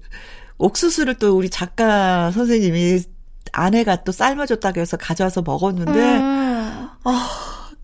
[0.57, 3.01] 옥수수를 또 우리 작가 선생님이
[3.53, 6.89] 아내가 또 삶아줬다고 해서 가져와서 먹었는데 음.
[7.03, 7.29] 아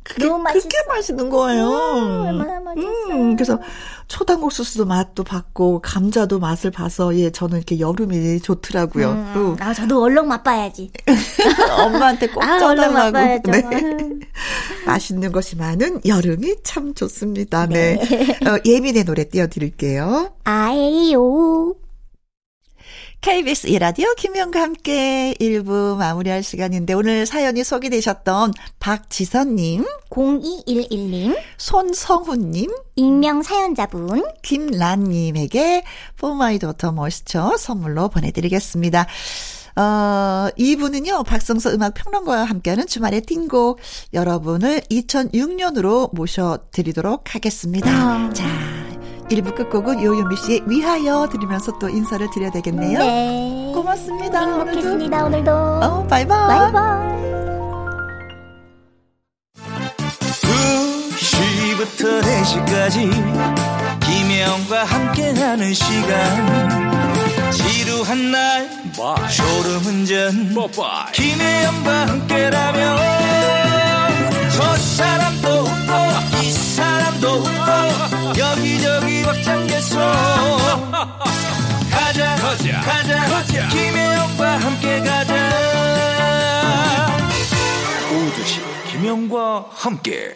[0.04, 0.68] 그게 너무 맛있어.
[0.68, 1.70] 그렇게 맛있는 거예요.
[1.70, 2.88] 음, 얼마나 맛있어.
[3.12, 3.60] 음, 그래서
[4.08, 9.12] 초당 옥수수도 맛도 봤고 감자도 맛을 봐서 예 저는 이렇게 여름이 좋더라고요.
[9.12, 9.56] 음, 음.
[9.60, 10.92] 아 저도 얼른 맛봐야지.
[11.86, 13.18] 엄마한테 꼭 아, 전하고.
[13.18, 13.42] 네.
[14.86, 17.68] 맛있는 것이 많은 여름이 참 좋습니다.
[17.68, 17.98] 네.
[17.98, 18.50] 네.
[18.50, 20.34] 어, 예민의 노래 띄워드릴게요.
[20.44, 21.76] 아에이오.
[23.22, 34.24] KBS 이라디오 김영과 함께 1부 마무리할 시간인데 오늘 사연이 소개되셨던 박지선님, 0211님, 손성훈님, 익명 사연자분,
[34.42, 35.84] 김란님에게
[36.18, 39.06] 포마이도터 moisture 선물로 보내드리겠습니다.
[39.76, 43.80] 어, 2부는요, 박성서 음악 평론가와 함께하는 주말의 띵곡
[44.14, 47.92] 여러분을 2006년으로 모셔드리도록 하겠습니다.
[47.92, 48.34] 아.
[48.34, 48.81] 자,
[49.32, 53.00] 1부 끝곡은 요요미 씨의 위하여 들으면서 또 인사를 드려야 되겠네요.
[53.00, 53.72] 네.
[53.74, 54.42] 고맙습니다.
[54.42, 55.52] 행복했습니다, 오늘도.
[55.52, 56.48] 어, 바이바이.
[56.48, 57.22] 바이바이.
[61.16, 68.70] 2시부터 4시까지 김혜영과 함께하는 시간 지루한 날
[69.30, 70.54] 졸음운전
[71.14, 73.71] 김혜영과 함께라면
[77.28, 79.24] 웃고 여기저기
[81.92, 83.68] 가자 가자 가자, 가자.
[83.70, 85.50] 김혜영과 함께 가자
[88.12, 88.60] 오두시
[88.92, 90.34] 김혜영과 함께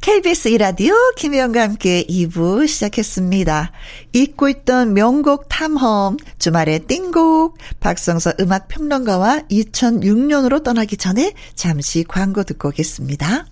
[0.00, 3.70] KBS 이라디오 김혜영과 함께 2부 시작했습니다.
[4.12, 13.51] 잊고 있던 명곡 탐험, 주말의 띵곡, 박성서 음악평론가와 2006년으로 떠나기 전에 잠시 광고 듣고 오겠습니다.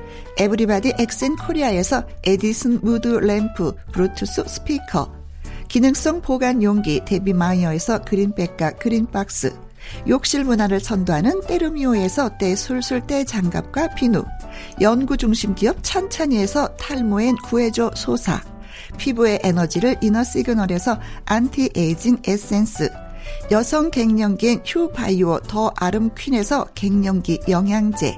[0.41, 5.13] 에브리바디 엑센 코리아에서 에디슨 무드 램프 블루투스 스피커,
[5.67, 9.55] 기능성 보관 용기 데비마이어에서 그린백과 그린박스,
[10.07, 14.25] 욕실 문화를 선도하는 때르미오에서 때술술 때장갑과 비누,
[14.81, 18.41] 연구중심 기업 찬찬이에서 탈모엔 구해줘 소사,
[18.97, 22.91] 피부의 에너지를 이너 시그널에서 안티에이징 에센스,
[23.51, 28.17] 여성 갱년기엔 휴바이오 더 아름 퀸에서 갱년기 영양제,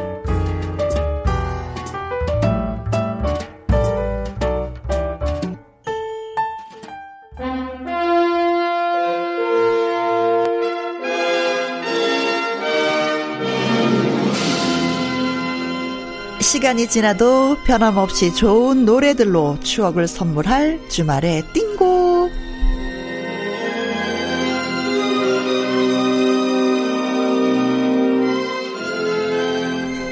[16.71, 22.31] 시간이 지나도 변함없이 좋은 노래들로 추억을 선물할 주말의 띵곡.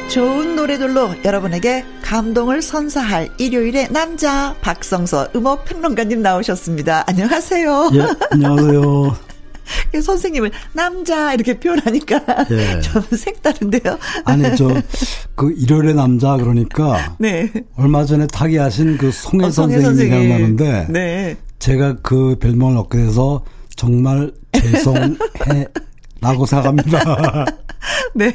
[0.09, 7.05] 좋은 노래들로 여러분에게 감동을 선사할 일요일의 남자 박성서 음악 평론가님 나오셨습니다.
[7.07, 7.91] 안녕하세요.
[7.93, 9.17] 예, 안녕하세요.
[10.01, 12.79] 선생님을 남자 이렇게 표현하니까 예.
[12.81, 13.97] 좀 색다른데요.
[14.25, 14.69] 아니 저
[15.35, 17.51] 그 일요일의 남자 그러니까 네.
[17.77, 20.21] 얼마 전에 타기하신 그 송혜 어, 선생님이 선생님.
[20.21, 21.37] 생각나는데 네.
[21.59, 23.43] 제가 그 별명을 얻게 돼서
[23.75, 25.67] 정말 죄송해
[26.21, 27.45] 라고 생각합니다.
[28.13, 28.33] 네.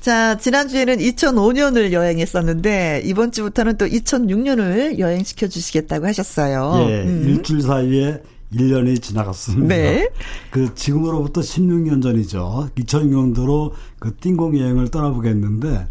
[0.00, 6.86] 자, 지난주에는 2005년을 여행했었는데, 이번 주부터는 또 2006년을 여행시켜 주시겠다고 하셨어요.
[6.88, 7.24] 예, 음.
[7.26, 8.20] 일주일 사이에
[8.56, 9.74] 1년이 지나갔습니다.
[9.74, 10.08] 네.
[10.50, 12.70] 그 지금으로부터 16년 전이죠.
[12.76, 15.86] 2006년도로 그 띵공 여행을 떠나보겠는데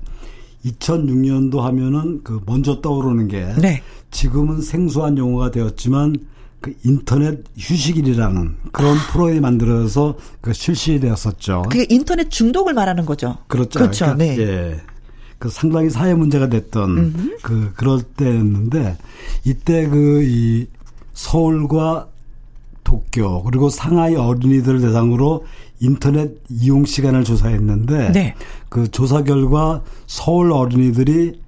[0.66, 3.82] 2006년도 하면은 그 먼저 떠오르는 게 네.
[4.12, 6.16] 지금은 생소한 용어가 되었지만
[6.62, 9.12] 그 인터넷 휴식일이라는 그런 아.
[9.12, 11.64] 프로그램이 만들어서 그 실시되었었죠.
[11.70, 13.38] 그게 인터넷 중독을 말하는 거죠.
[13.48, 13.80] 그렇죠.
[13.80, 14.06] 그렇죠.
[14.06, 14.40] 그러니까, 네.
[14.40, 14.82] 예.
[15.40, 17.38] 그 상당히 사회 문제가 됐던 음흠.
[17.42, 18.98] 그 그럴 때였는데
[19.44, 20.68] 이때 그 이
[21.14, 22.10] 서울과
[22.84, 25.46] 도쿄 그리고 상하이 어린이들 대상으로
[25.80, 28.36] 인터넷 이용 시간을 조사했는데 네.
[28.70, 31.42] 그 조사 결과 서울 어린이들이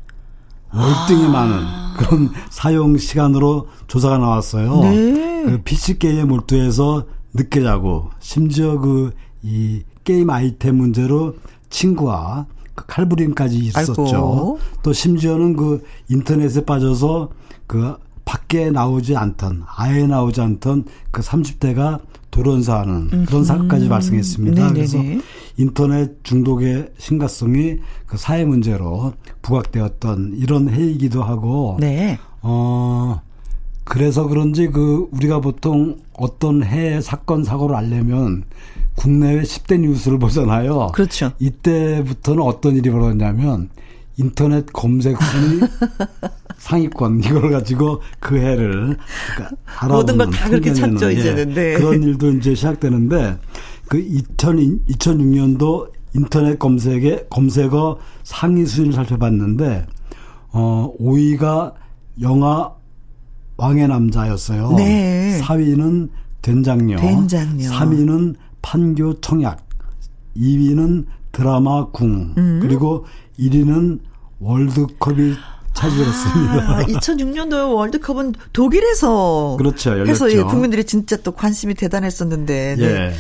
[0.74, 1.30] 월등히 아.
[1.30, 1.66] 많은
[1.98, 4.82] 그런 사용 시간으로 조사가 나왔어요.
[4.82, 5.44] 네.
[5.46, 9.12] 그 PC 게임에 몰두해서 늦게 자고 심지어 그
[9.46, 11.36] 이 게임 아이템 문제로
[11.70, 14.02] 친구와 그 칼부림까지 있었죠.
[14.04, 14.60] 아이고.
[14.82, 17.30] 또 심지어는 그 인터넷에 빠져서
[17.68, 17.96] 그
[18.26, 24.72] 밖에 나오지 않던 아예 나오지 않던 그 30대가 돌연사하는 그런 사건까지 발생했습니다.
[24.72, 24.74] 네네네.
[24.74, 24.98] 그래서
[25.58, 32.20] 인터넷 중독의 심각성이 그 사회 문제로 부각되었던 이런 해이기도 하고 네.
[32.42, 33.22] 어
[33.86, 38.44] 그래서 그런지 그 우리가 보통 어떤 해의 사건 사고를 알려면
[38.96, 40.88] 국내외 10대 뉴스를 보잖아요.
[40.94, 41.32] 그렇죠.
[41.40, 43.70] 이때부터는 어떤 일이 벌어졌냐면
[44.18, 45.62] 인터넷 검색 순위
[46.58, 48.98] 상위권 이걸 가지고 그 해를
[49.36, 51.74] 그러니까 모든 걸 다 그렇게 찾죠 이제는 네.
[51.74, 53.38] 그런 일도 이제 시작되는데
[53.88, 59.86] 그 2000, 2006년도 인터넷 검색에 검색어 상위 순위를 살펴봤는데
[60.52, 61.74] 어 5위가
[62.22, 62.72] 영화
[63.58, 64.74] 왕의 남자였어요.
[64.78, 65.40] 네.
[65.42, 66.10] 4위는
[66.42, 67.70] 된장녀, 된장녀.
[67.70, 69.66] 3위는 판교 청약,
[70.38, 72.60] 2위는 드라마 궁, 음.
[72.62, 73.06] 그리고
[73.40, 74.00] 1위는
[74.40, 75.34] 월드컵이
[75.76, 76.78] 차지했습니다.
[76.78, 79.92] 아, 2006년도 월드컵은 독일에서 그렇죠.
[79.92, 80.10] 열렸죠.
[80.10, 82.76] 해서 예, 국민들이 진짜 또 관심이 대단했었는데.
[82.78, 82.84] 네.
[82.84, 83.14] 예.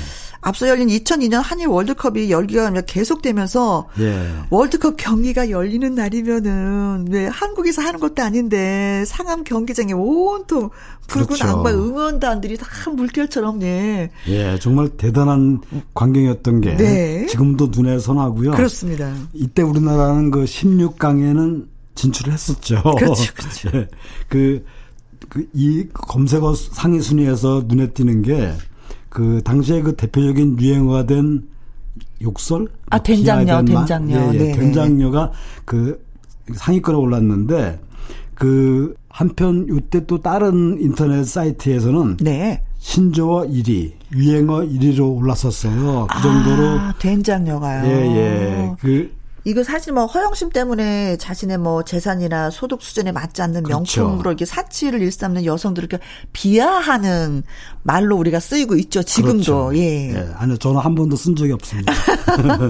[0.45, 4.27] 앞서 열린 2002년 한일 월드컵이 열기가 계속되면서 예.
[4.51, 10.69] 월드컵 경기가 열리는 날이면은 왜 한국에서 하는 것도 아닌데 상암 경기장에 온통
[11.07, 11.47] 붉은 그렇죠.
[11.47, 14.11] 악마 응원단들이 다 물결처럼 예.
[14.27, 15.61] 예, 정말 대단한
[15.95, 17.25] 광경이었던 게 네.
[17.25, 18.51] 지금도 눈에 선하고요.
[18.51, 19.11] 그렇습니다.
[19.33, 22.81] 이때 우리나라는 그 16강에는 진출을 했었죠.
[22.97, 23.33] 그렇죠.
[23.35, 23.69] 그렇죠.
[23.73, 23.87] 예.
[24.27, 24.63] 그,
[25.29, 28.53] 그, 이 검색어 상위 순위에서 눈에 띄는 게
[29.15, 31.43] 그 당시에 그 대표적인 유행어가 된
[32.21, 32.67] 욕설?
[32.89, 34.13] 아, 된장녀, 된장녀.
[34.13, 34.31] 예, 예.
[34.31, 34.51] 네, 네.
[34.51, 35.31] 된장녀가
[35.63, 36.03] 그
[36.53, 37.79] 상위권에 올랐는데
[38.33, 42.61] 그 한편 이때 또 다른 인터넷 사이트에서는 네.
[42.79, 46.07] 신조어 1위, 유행어 1위로 올랐었어요.
[46.11, 47.85] 그 정도로 아, 된장녀가요.
[47.85, 48.75] 예, 예.
[48.81, 49.14] 그
[49.45, 54.01] 이거 사실 뭐 허영심 때문에 자신의 뭐 재산이나 소득 수준에 맞지 않는 그렇죠.
[54.01, 56.03] 명품으로 이렇게 사치를 일삼는 여성들을 이렇게
[56.33, 57.43] 비하하는
[57.83, 59.03] 말로 우리가 쓰이고 있죠.
[59.03, 59.67] 지금도.
[59.67, 59.77] 그렇죠.
[59.77, 60.13] 예.
[60.15, 60.27] 예.
[60.35, 60.57] 아니요.
[60.57, 61.93] 저는 한 번도 쓴 적이 없습니다.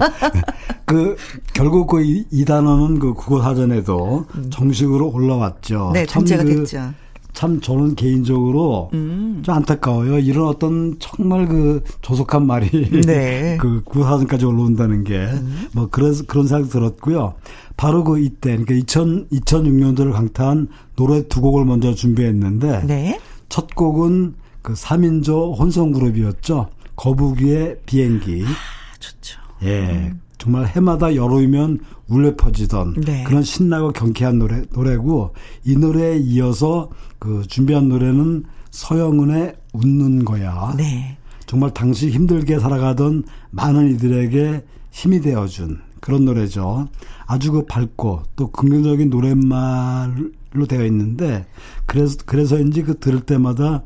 [0.84, 1.16] 그
[1.54, 4.50] 결국 그이 이 단어는 그 국어 사전에도 음.
[4.50, 5.92] 정식으로 올라왔죠.
[5.94, 6.92] 네, 참제가 그 됐죠.
[7.36, 9.42] 참 저는 개인적으로 음.
[9.44, 10.18] 좀 안타까워요.
[10.20, 12.70] 이런 어떤 정말 그 조속한 말이
[13.04, 13.58] 네.
[13.60, 15.88] 그 구사선까지 올라온다는 게뭐 음.
[15.90, 17.34] 그런 그런 생각 들었고요.
[17.76, 23.20] 바로 그 이때 그러니까 2000 2006년도를 강타한 노래 두 곡을 먼저 준비했는데 네.
[23.50, 26.70] 첫 곡은 그 3인조 혼성 그룹이었죠.
[26.96, 28.44] 거북이의 비행기.
[28.46, 29.38] 아, 좋죠.
[29.62, 29.80] 예.
[29.90, 30.20] 음.
[30.46, 33.24] 정말 해마다 여름이면 울려 퍼지던 네.
[33.24, 35.34] 그런 신나고 경쾌한 노래 노래고
[35.64, 36.88] 이 노래에 이어서
[37.18, 40.72] 그 준비한 노래는 서영은의 웃는 거야.
[40.76, 41.18] 네.
[41.46, 46.88] 정말 당시 힘들게 살아가던 많은 이들에게 힘이 되어준 그런 노래죠.
[47.26, 51.44] 아주 그 밝고 또 긍정적인 노랫말로 되어 있는데
[51.86, 53.82] 그래서 그래서인지 그 들을 때마다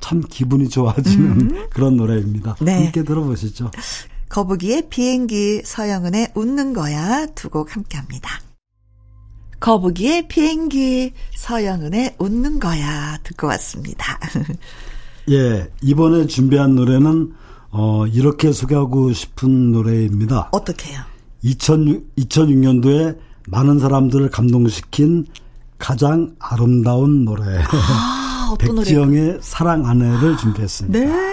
[0.00, 1.66] 참 기분이 좋아지는 음.
[1.70, 2.56] 그런 노래입니다.
[2.60, 2.84] 네.
[2.84, 3.70] 함께 들어보시죠.
[4.32, 8.40] 거북이의 비행기 서영은의 웃는 거야 두 곡 함께 합니다.
[9.60, 14.18] 거북이의 비행기, 서영은의 웃는 거야 듣고 왔습니다.
[15.30, 17.34] 예, 이번에 준비한 노래는
[17.72, 20.48] 어, 이렇게 소개하고 싶은 노래입니다.
[20.52, 20.98] 어떻게요?
[21.42, 23.18] 2006, 2006년도에
[23.48, 25.26] 많은 사람들을 감동시킨
[25.78, 27.58] 가장 아름다운 노래.
[27.70, 30.98] 아, 어떤 백지영의 사랑 아내를 준비했습니다.
[30.98, 31.31] 네.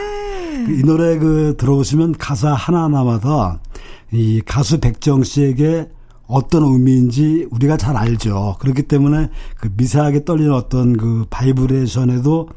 [0.77, 3.59] 이 노래 그 들어보시면 가사 하나하나마다
[4.11, 5.89] 이 가수 백지영 씨에게
[6.27, 8.57] 어떤 의미인지 우리가 잘 알죠.
[8.59, 12.49] 그렇기 때문에 그 미세하게 떨리는 어떤 그 vibration에도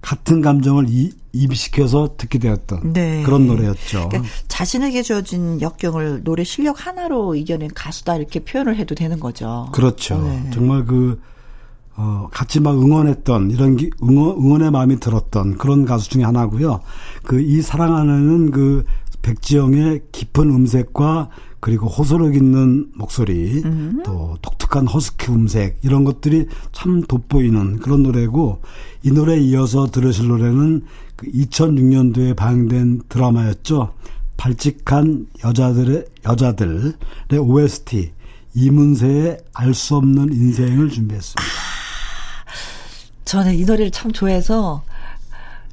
[0.00, 3.22] 같은 감정을 이, 입시켜서 듣게 되었던 네.
[3.22, 4.08] 그런 노래였죠.
[4.08, 9.68] 그러니까 자신에게 주어진 역경을 노래 실력 하나로 이겨낸 가수다 이렇게 표현을 해도 되는 거죠.
[9.72, 10.18] 그렇죠.
[10.22, 10.50] 네.
[10.52, 11.20] 정말 그,
[11.96, 16.80] 어, 같이 막 응원했던, 이런 기, 응원, 응원의 마음이 들었던 그런 가수 중에 하나고요.
[17.24, 18.84] 그, 이 사랑하는 그,
[19.22, 21.28] 백지영의 깊은 음색과
[21.60, 23.62] 그리고 호소력 있는 목소리,
[24.02, 28.62] 또 독특한 허스키 음색, 이런 것들이 참 돋보이는 그런 노래고,
[29.02, 30.84] 이 노래에 이어서 들으실 노래는
[31.16, 33.92] 그 2006년도에 방영된 드라마였죠.
[34.38, 36.94] 발칙한 여자들의, 여자들의
[37.38, 38.12] OST,
[38.54, 41.59] 이문세의 알 수 없는 인생을 준비했습니다.
[43.30, 44.82] 저는 이 노래를 참 좋아해서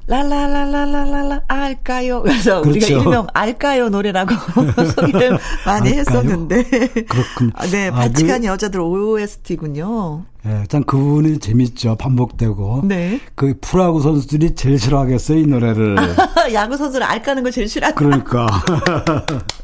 [0.06, 2.22] 랄랄랄랄랄랄라 알까요?
[2.22, 3.02] 그래서 우리가 그렇죠.
[3.02, 4.32] 일명 알까요 노래라고
[4.94, 5.36] 소개를
[5.66, 6.00] 많이 알까요?
[6.00, 7.50] 했었는데 그렇군요.
[7.54, 10.22] 아, 네, 아, 바치칸 그- 여자들 OST군요.
[10.46, 11.96] 예, 참 그분이 재밌죠.
[11.96, 12.82] 반복되고.
[12.84, 13.18] 네.
[13.34, 15.96] 그 프로야구 선수들이 제일 싫어하겠어요, 이 노래를.
[16.54, 18.46] 야구 선수를 알까는 걸 제일 싫어하는 그러니까.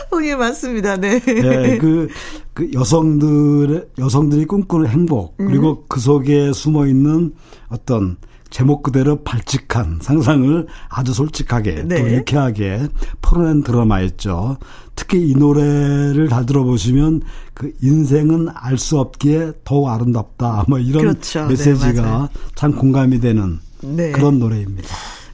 [0.24, 0.96] 예, 맞습니다.
[0.96, 1.20] 네.
[1.26, 2.08] 예, 그,
[2.54, 7.32] 그 여성들의, 여성들이 꿈꾸는 행복, 그리고 그 속에 숨어 있는
[7.68, 8.16] 어떤
[8.50, 12.00] 제목 그대로 발칙한 상상을 아주 솔직하게 네.
[12.02, 12.88] 또 유쾌하게
[13.20, 14.56] 풀어낸 드라마였죠.
[14.96, 17.22] 특히 이 노래를 잘 들어보시면
[17.54, 20.64] 그 인생은 알 수 없기에 더욱 아름답다.
[20.66, 21.42] 뭐 이런 그렇죠.
[21.42, 22.28] 네, 메시지가 맞아요.
[22.54, 24.12] 참 공감이 되는 네.
[24.12, 24.88] 그런 노래입니다.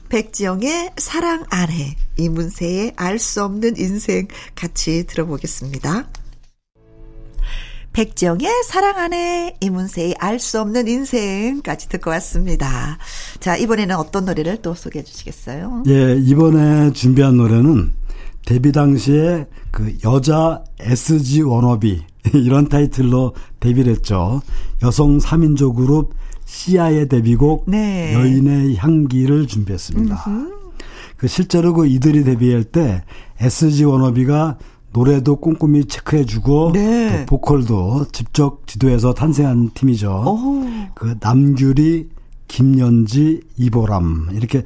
[0.09, 6.07] 백지영의 사랑 아래, 이문세의 알 수 없는 인생 같이 들어보겠습니다.
[7.93, 12.97] 백지영의 사랑 안에 이문세의 알 수 없는 인생까지 듣고 왔습니다.
[13.39, 15.83] 자, 이번에는 어떤 노래를 또 소개해 주시겠어요?
[15.87, 17.93] 예, 이번에 준비한 노래는
[18.45, 22.03] 데뷔 당시에 그 여자 SG 워너비
[22.33, 24.41] 이런 타이틀로 데뷔를 했죠.
[24.83, 26.13] 여성 3인조 그룹
[26.45, 28.13] 시아의 데뷔곡 네.
[28.13, 30.23] 여인의 향기를 준비했습니다.
[31.17, 33.03] 그 실제로 그 이들이 데뷔할 때
[33.39, 34.57] SG 워너비가
[34.93, 37.25] 노래도 꼼꼼히 체크해주고 네.
[37.25, 40.09] 또 보컬도 직접 지도해서 탄생한 팀이죠.
[40.09, 40.65] 오.
[40.93, 42.09] 그 남규리,
[42.47, 44.63] 김연지, 이보람 이렇게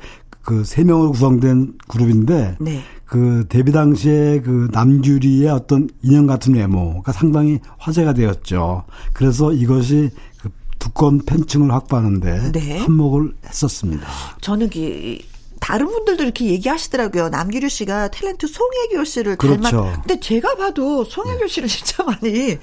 [0.49, 2.81] 그 세 명으로 구성된 그룹인데 네.
[3.05, 8.85] 그 데뷔 당시에 그 남규리의 어떤 인형 같은 외모가 상당히 화제가 되었죠.
[9.13, 10.09] 그래서 이것이
[10.41, 10.49] 그
[10.89, 12.79] 두꺼운 팬층을 확보하는데 네.
[12.79, 14.07] 한몫을 했었습니다.
[14.41, 15.17] 저는 그
[15.59, 17.29] 다른 분들도 이렇게 얘기하시더라고요.
[17.29, 19.61] 남기류 씨가 탤런트 송혜교 씨를 그렇죠.
[19.61, 20.01] 닮았.
[20.01, 22.57] 근데 제가 봐도 송혜교 씨를 진짜 많이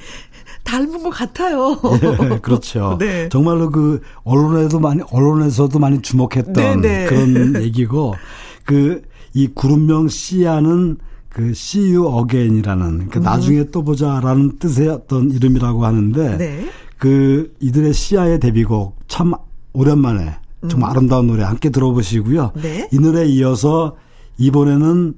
[0.64, 1.80] 닮은 것 같아요.
[2.02, 2.96] 예, 그렇죠.
[3.00, 3.28] 네.
[3.28, 7.06] 정말로 그 언론에도 많이 언론에서도 많이 주목했던 네, 네.
[7.06, 8.14] 그런 얘기고
[8.64, 9.02] 그
[9.36, 10.96] 이 그룹명 시아는
[11.28, 16.38] 그 See You Again이라는 그 나중에 또 보자라는 뜻의 어떤 이름이라고 하는데 음.
[16.38, 16.66] 네.
[16.98, 19.32] 그 이들의 시아의 데뷔곡 참
[19.72, 20.36] 오랜만에
[20.68, 22.52] 정말 아름다운 노래 함께 들어보시고요.
[22.56, 22.62] 음.
[22.62, 22.88] 네.
[22.92, 23.96] 이 노래에 이어서
[24.38, 25.14] 이번에는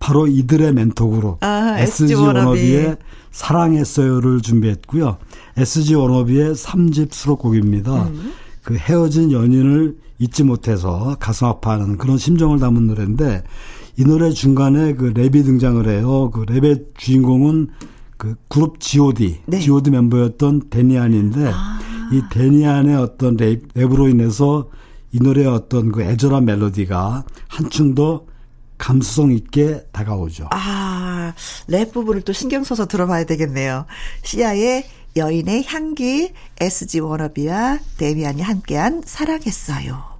[0.00, 2.38] 바로 이들의 멘토 그룹 아, SG SG 워너비.
[2.38, 2.96] 워너비의
[3.30, 5.18] 사랑했어요를 준비했고요.
[5.56, 8.04] SG 워너비의 3집 수록곡입니다.
[8.08, 8.32] 음.
[8.62, 13.42] 그 헤어진 연인을 잊지 못해서 가슴 아파하는 그런 심정을 담은 노래인데
[13.96, 16.30] 이 노래 중간에 그 랩이 등장을 해요.
[16.30, 17.68] 그 랩의 주인공은
[18.18, 19.40] 그 그룹 G.O.D.
[19.46, 19.60] 네.
[19.60, 21.52] G.O.D 멤버였던 데니안인데
[22.12, 24.68] 이 데니안의 어떤 랩, 랩으로 인해서
[25.12, 28.24] 이 노래의 어떤 그 애절한 멜로디가 한층 더
[28.76, 30.48] 감수성 있게 다가오죠.
[30.50, 31.32] 아,
[31.66, 33.86] 랩 부분을 또 신경 써서 들어봐야 되겠네요.
[34.22, 34.84] 씨야의
[35.16, 40.17] 여인의 향기, SG 워너비와 데니안이 함께한 사랑했어요.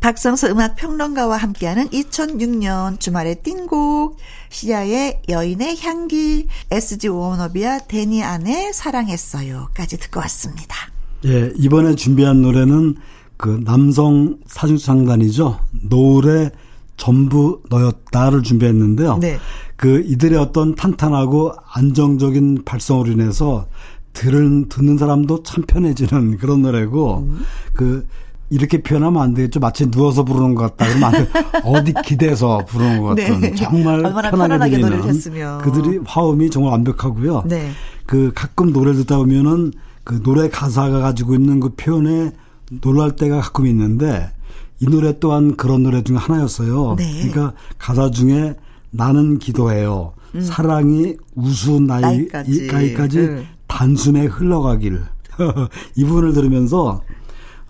[0.00, 4.16] 박성서 음악 평론가와 함께하는 2006년 주말의 띵곡,
[4.48, 10.76] 시아의 여인의 향기, SG 워너비와 데니 안의 사랑했어요까지 듣고 왔습니다.
[11.24, 12.96] 예, 이번에 준비한 노래는
[13.36, 15.58] 그 남성 사중창단이죠.
[15.88, 16.52] 노을의
[16.96, 19.18] 전부 너였다를 준비했는데요.
[19.18, 19.38] 네.
[19.76, 23.66] 그 이들의 어떤 탄탄하고 안정적인 발성으로 인해서
[24.12, 27.44] 들은 듣는 사람도 참 편해지는 그런 노래고 음.
[27.72, 28.06] 그
[28.50, 29.60] 이렇게 표현하면 안 되겠죠.
[29.60, 30.86] 마치 누워서 부르는 것 같다.
[30.86, 31.30] 그러면 안 돼.
[31.64, 33.54] 어디 기대서 부르는 것 같은 네.
[33.54, 35.58] 정말 편안하게 들리는 노래를 했으면.
[35.58, 37.44] 그들이 화음이 정말 완벽하고요.
[37.46, 37.70] 네.
[38.06, 39.72] 그 가끔 노래를 듣다 보면은
[40.04, 42.32] 그 노래 가사가 가지고 있는 그 표현에
[42.80, 44.30] 놀랄 때가 가끔 있는데
[44.80, 46.96] 이 노래 또한 그런 노래 중 하나였어요.
[46.96, 47.28] 네.
[47.28, 48.54] 그러니까 가사 중에
[48.90, 50.14] 나는 기도해요.
[50.34, 50.40] 음.
[50.40, 53.46] 사랑이 우수 나이, 까지 응.
[53.66, 55.02] 단숨에 흘러가길.
[55.96, 57.02] 이 부분을 들으면서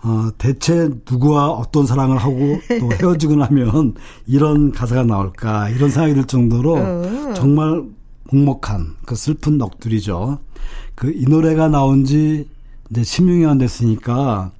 [0.01, 3.95] 어, 대체 누구와 어떤 사랑을 하고 또 헤어지고 나면
[4.27, 7.33] 이런 가사가 나올까 이런 생각이 들 정도로 어.
[7.35, 7.83] 정말
[8.31, 10.39] 먹먹한 그 슬픈 넋두리죠.
[10.95, 12.47] 그 이 노래가 나온 지
[12.91, 14.51] 이제 16년 됐으니까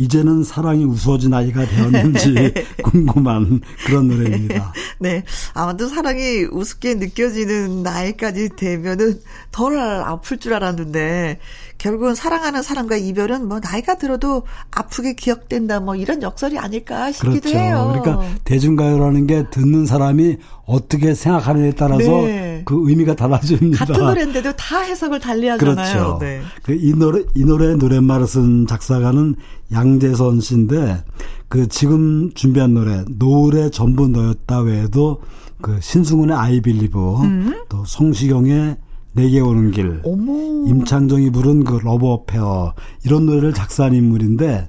[0.00, 4.72] 이제는 사랑이 우스워진 아이가 되었는지 궁금한 그런 노래입니다.
[4.98, 5.24] 네.
[5.52, 9.20] 아무튼 사랑이 우습게 느껴지는 나이까지 되면은
[9.52, 11.38] 덜 아플 줄 알았는데
[11.76, 17.58] 결국은 사랑하는 사람과 이별은 뭐 나이가 들어도 아프게 기억된다 뭐 이런 역설이 아닐까 싶기도 그렇죠.
[17.58, 18.00] 해요.
[18.02, 22.49] 그러니까 대중가요라는 게 듣는 사람이 어떻게 생각하느냐에 따라서 네.
[22.64, 23.84] 그 의미가 달라집니다.
[23.84, 25.74] 같은 노래인데도 다 해석을 달리하잖아요.
[25.74, 26.18] 그렇죠.
[26.20, 26.40] 네.
[26.62, 29.36] 그이 노래 이 노래 노랫말을 쓴 작사가는
[29.72, 31.04] 양재선 씨인데
[31.48, 35.20] 그 지금 준비한 노래 노래 전부 너였다 외에도
[35.60, 37.64] 그 신승훈의 I Believe 음.
[37.68, 38.76] 또 성시경의
[39.12, 40.32] 내게 오는 길, 어머.
[40.68, 44.68] 임창정이 부른 그 Love Affair 이런 노래를 작사한 인물인데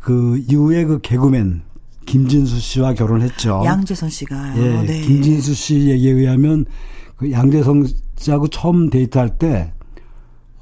[0.00, 1.62] 그 이후에 그 개그맨
[2.06, 3.62] 김진수 씨와 결혼했죠.
[3.64, 4.58] 양재선 씨가.
[4.58, 5.00] 예, 네.
[5.02, 6.66] 김진수 씨 얘기에 의하면
[7.20, 9.74] 그 양재선 씨하고 처음 데이트할 때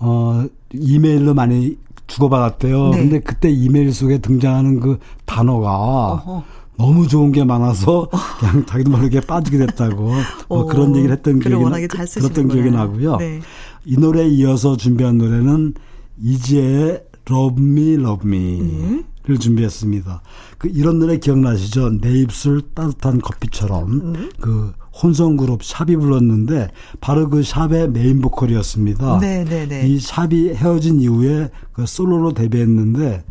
[0.01, 1.79] 어, 이메일로 많이
[2.09, 2.89] 주고받았대요.
[2.89, 2.99] 네.
[2.99, 6.45] 근데 그때 이메일 속에 등장하는 그 단어가 어허.
[6.77, 8.09] 너무 좋은 게 많아서
[8.41, 10.11] 그냥 자기도 모르게 빠지게 됐다고
[10.49, 13.19] 뭐 그런 얘기를 했던 기억이 나, 들었던 기억이 나고요.
[13.19, 13.41] 네.
[13.85, 15.75] 이 노래에 이어서 준비한 노래는
[16.21, 19.39] 이지의 Love Me Love Me를 음.
[19.39, 20.23] 준비했습니다.
[20.59, 22.01] 그 이런 노래 기억나시죠?
[22.01, 24.31] 내 입술 따뜻한 커피처럼 음.
[24.41, 26.69] 그 혼성 그룹 샵이 불렀는데
[27.01, 29.19] 바로 그 샵의 메인 보컬이었습니다.
[29.21, 29.87] 네, 네, 네.
[29.87, 33.25] 이 샵이 헤어진 이후에 그 솔로로 데뷔했는데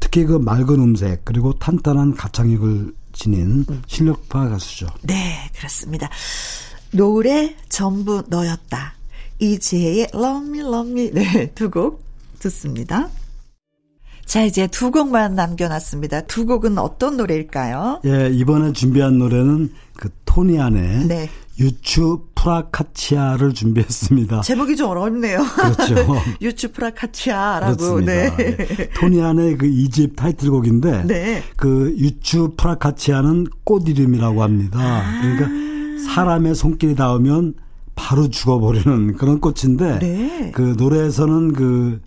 [0.00, 3.82] 특히 그 맑은 음색 그리고 탄탄한 가창력을 지닌 음.
[3.86, 4.86] 실력파 가수죠.
[5.02, 6.08] 네, 그렇습니다.
[6.92, 8.94] 노래 전부 너였다.
[9.38, 12.02] 이지혜의 Love Me Love Me 네, 두 곡
[12.40, 13.08] 듣습니다.
[14.24, 16.22] 자, 이제 두 곡만 남겨놨습니다.
[16.22, 18.00] 두 곡은 어떤 노래일까요?
[18.06, 21.28] 예, 이번에 준비한 노래는 그 토니안의 네.
[21.58, 24.40] 유츄프라카치아를 준비했습니다.
[24.40, 25.44] 제목이 좀 어렵네요.
[25.44, 25.94] 그렇죠.
[26.40, 27.76] 유츄프라카치아라고.
[27.76, 28.36] 그렇습니다.
[28.36, 28.56] 네.
[28.56, 28.90] 네.
[28.90, 31.42] 토니안의 그 이집 타이틀곡인데 네.
[31.56, 34.78] 그 유츄프라카치아는 꽃 이름이라고 합니다.
[34.80, 35.20] 아.
[35.20, 37.54] 그러니까 사람의 손길이 닿으면
[37.94, 40.50] 바로 죽어버리는 그런 꽃인데 네.
[40.52, 42.00] 그 노래에서는 그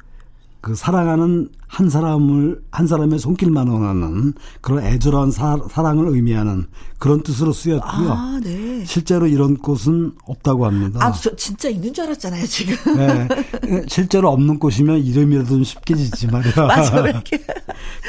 [0.65, 6.65] 그 사랑하는 한 사람을 한 사람의 손길만 원하는 그런 애절한 사, 랑을 의미하는
[6.97, 8.11] 그런 뜻으로 쓰였고요.
[8.11, 8.83] 아, 네.
[8.83, 11.05] 실제로 이런 꽃은 없다고 합니다.
[11.05, 12.97] 아, 저 진짜 있는 줄 알았잖아요, 지금.
[12.97, 13.27] 네.
[13.87, 16.53] 실제로 없는 꽃이면 이름이라도 좀 쉽게 짓지 말이야.
[16.65, 17.03] 맞아,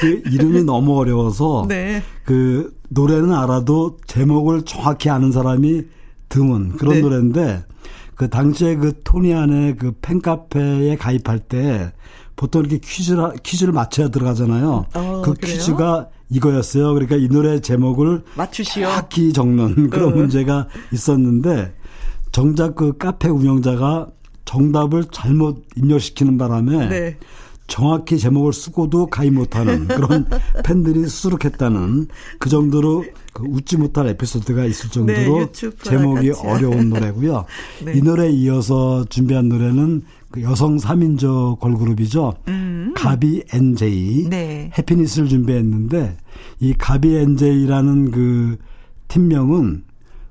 [0.00, 2.02] 그 이름이 너무 어려워서 네.
[2.24, 5.82] 그 노래는 알아도 제목을 정확히 아는 사람이
[6.30, 7.00] 드문 그런 네.
[7.02, 7.64] 노래인데
[8.14, 11.92] 그 당시에 그 토니안의 그 팬카페에 가입할 때
[12.36, 14.86] 보통 이렇게 퀴즈를, 퀴즈를 맞춰야 들어가잖아요.
[14.94, 15.56] 어, 그 그래요?
[15.56, 16.92] 퀴즈가 이거였어요.
[16.92, 18.84] 그러니까 이 노래 제목을 맞추시오.
[18.84, 20.16] 정확히 적는 그런 어.
[20.16, 21.74] 문제가 있었는데
[22.32, 24.08] 정작 그 카페 운영자가
[24.44, 27.16] 정답을 잘못 입력시키는 바람에 네.
[27.66, 30.28] 정확히 제목을 쓰고도 가입 못하는 그런
[30.64, 32.06] 팬들이 수두룩했다는
[32.38, 36.46] 그 정도로 그 웃지 못할 에피소드가 있을 정도로 네, 제목이 같이.
[36.46, 37.44] 어려운 노래고요.
[37.84, 37.94] 네.
[37.96, 42.34] 이 노래에 이어서 준비한 노래는 그 여성 3인조 걸그룹이죠.
[42.48, 42.92] 음.
[42.96, 44.70] 가비 NJ 네.
[44.76, 46.16] 해피니스를 준비했는데
[46.60, 48.58] 이 가비 NJ라는 그
[49.08, 49.84] 팀명은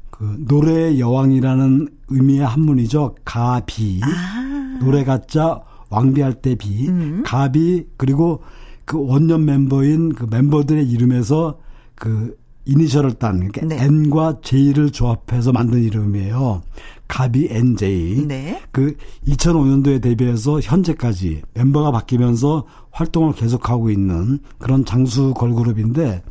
[0.09, 3.15] 그 노래의 여왕이라는 의미의 한문이죠.
[3.25, 4.79] 가비 아.
[4.79, 7.23] 노래 가짜 왕비할 때 비, 음.
[7.25, 8.41] 가비 그리고
[8.85, 11.59] 그 원년 멤버인 그 멤버들의 이름에서
[11.95, 13.83] 그 이니셜을 딴 그러니까 네.
[13.83, 16.61] N과 J를 조합해서 만든 이름이에요.
[17.07, 18.25] 가비 NJ.
[18.27, 18.61] 네.
[18.71, 18.95] 그
[19.27, 26.23] 2005년도에 데뷔해서 현재까지 멤버가 바뀌면서 활동을 계속하고 있는 그런 장수 걸그룹인데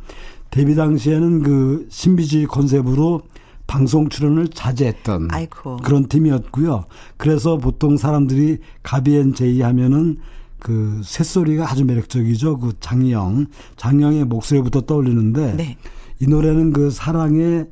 [0.51, 3.21] 데뷔 당시에는 그 신비주의 컨셉으로
[3.67, 5.77] 방송 출연을 자제했던 아이고.
[5.77, 6.85] 그런 팀이었고요.
[7.17, 10.17] 그래서 보통 사람들이 가비앤 제이 하면은
[10.59, 12.59] 그 쇳소리가 아주 매력적이죠.
[12.59, 15.77] 그 장영, 장영의 목소리부터 떠올리는데 네.
[16.19, 17.67] 이 노래는 그 사랑의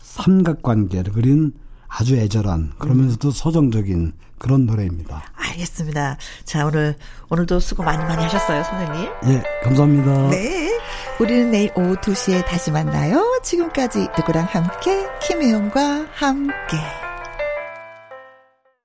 [0.00, 1.52] 삼각관계를 그린
[1.88, 5.22] 아주 애절한 그러면서도 서정적인 그런 노래입니다.
[5.34, 6.16] 알겠습니다.
[6.44, 6.94] 자, 오늘
[7.28, 9.10] 오늘도 수고 많이 많이 하셨어요, 선생님.
[9.28, 10.30] 예, 감사합니다.
[10.30, 10.78] 네.
[11.20, 13.40] 우리는 내일 오후 2시에 다시 만나요.
[13.42, 17.07] 지금까지 누구랑 함께 김혜영과 함께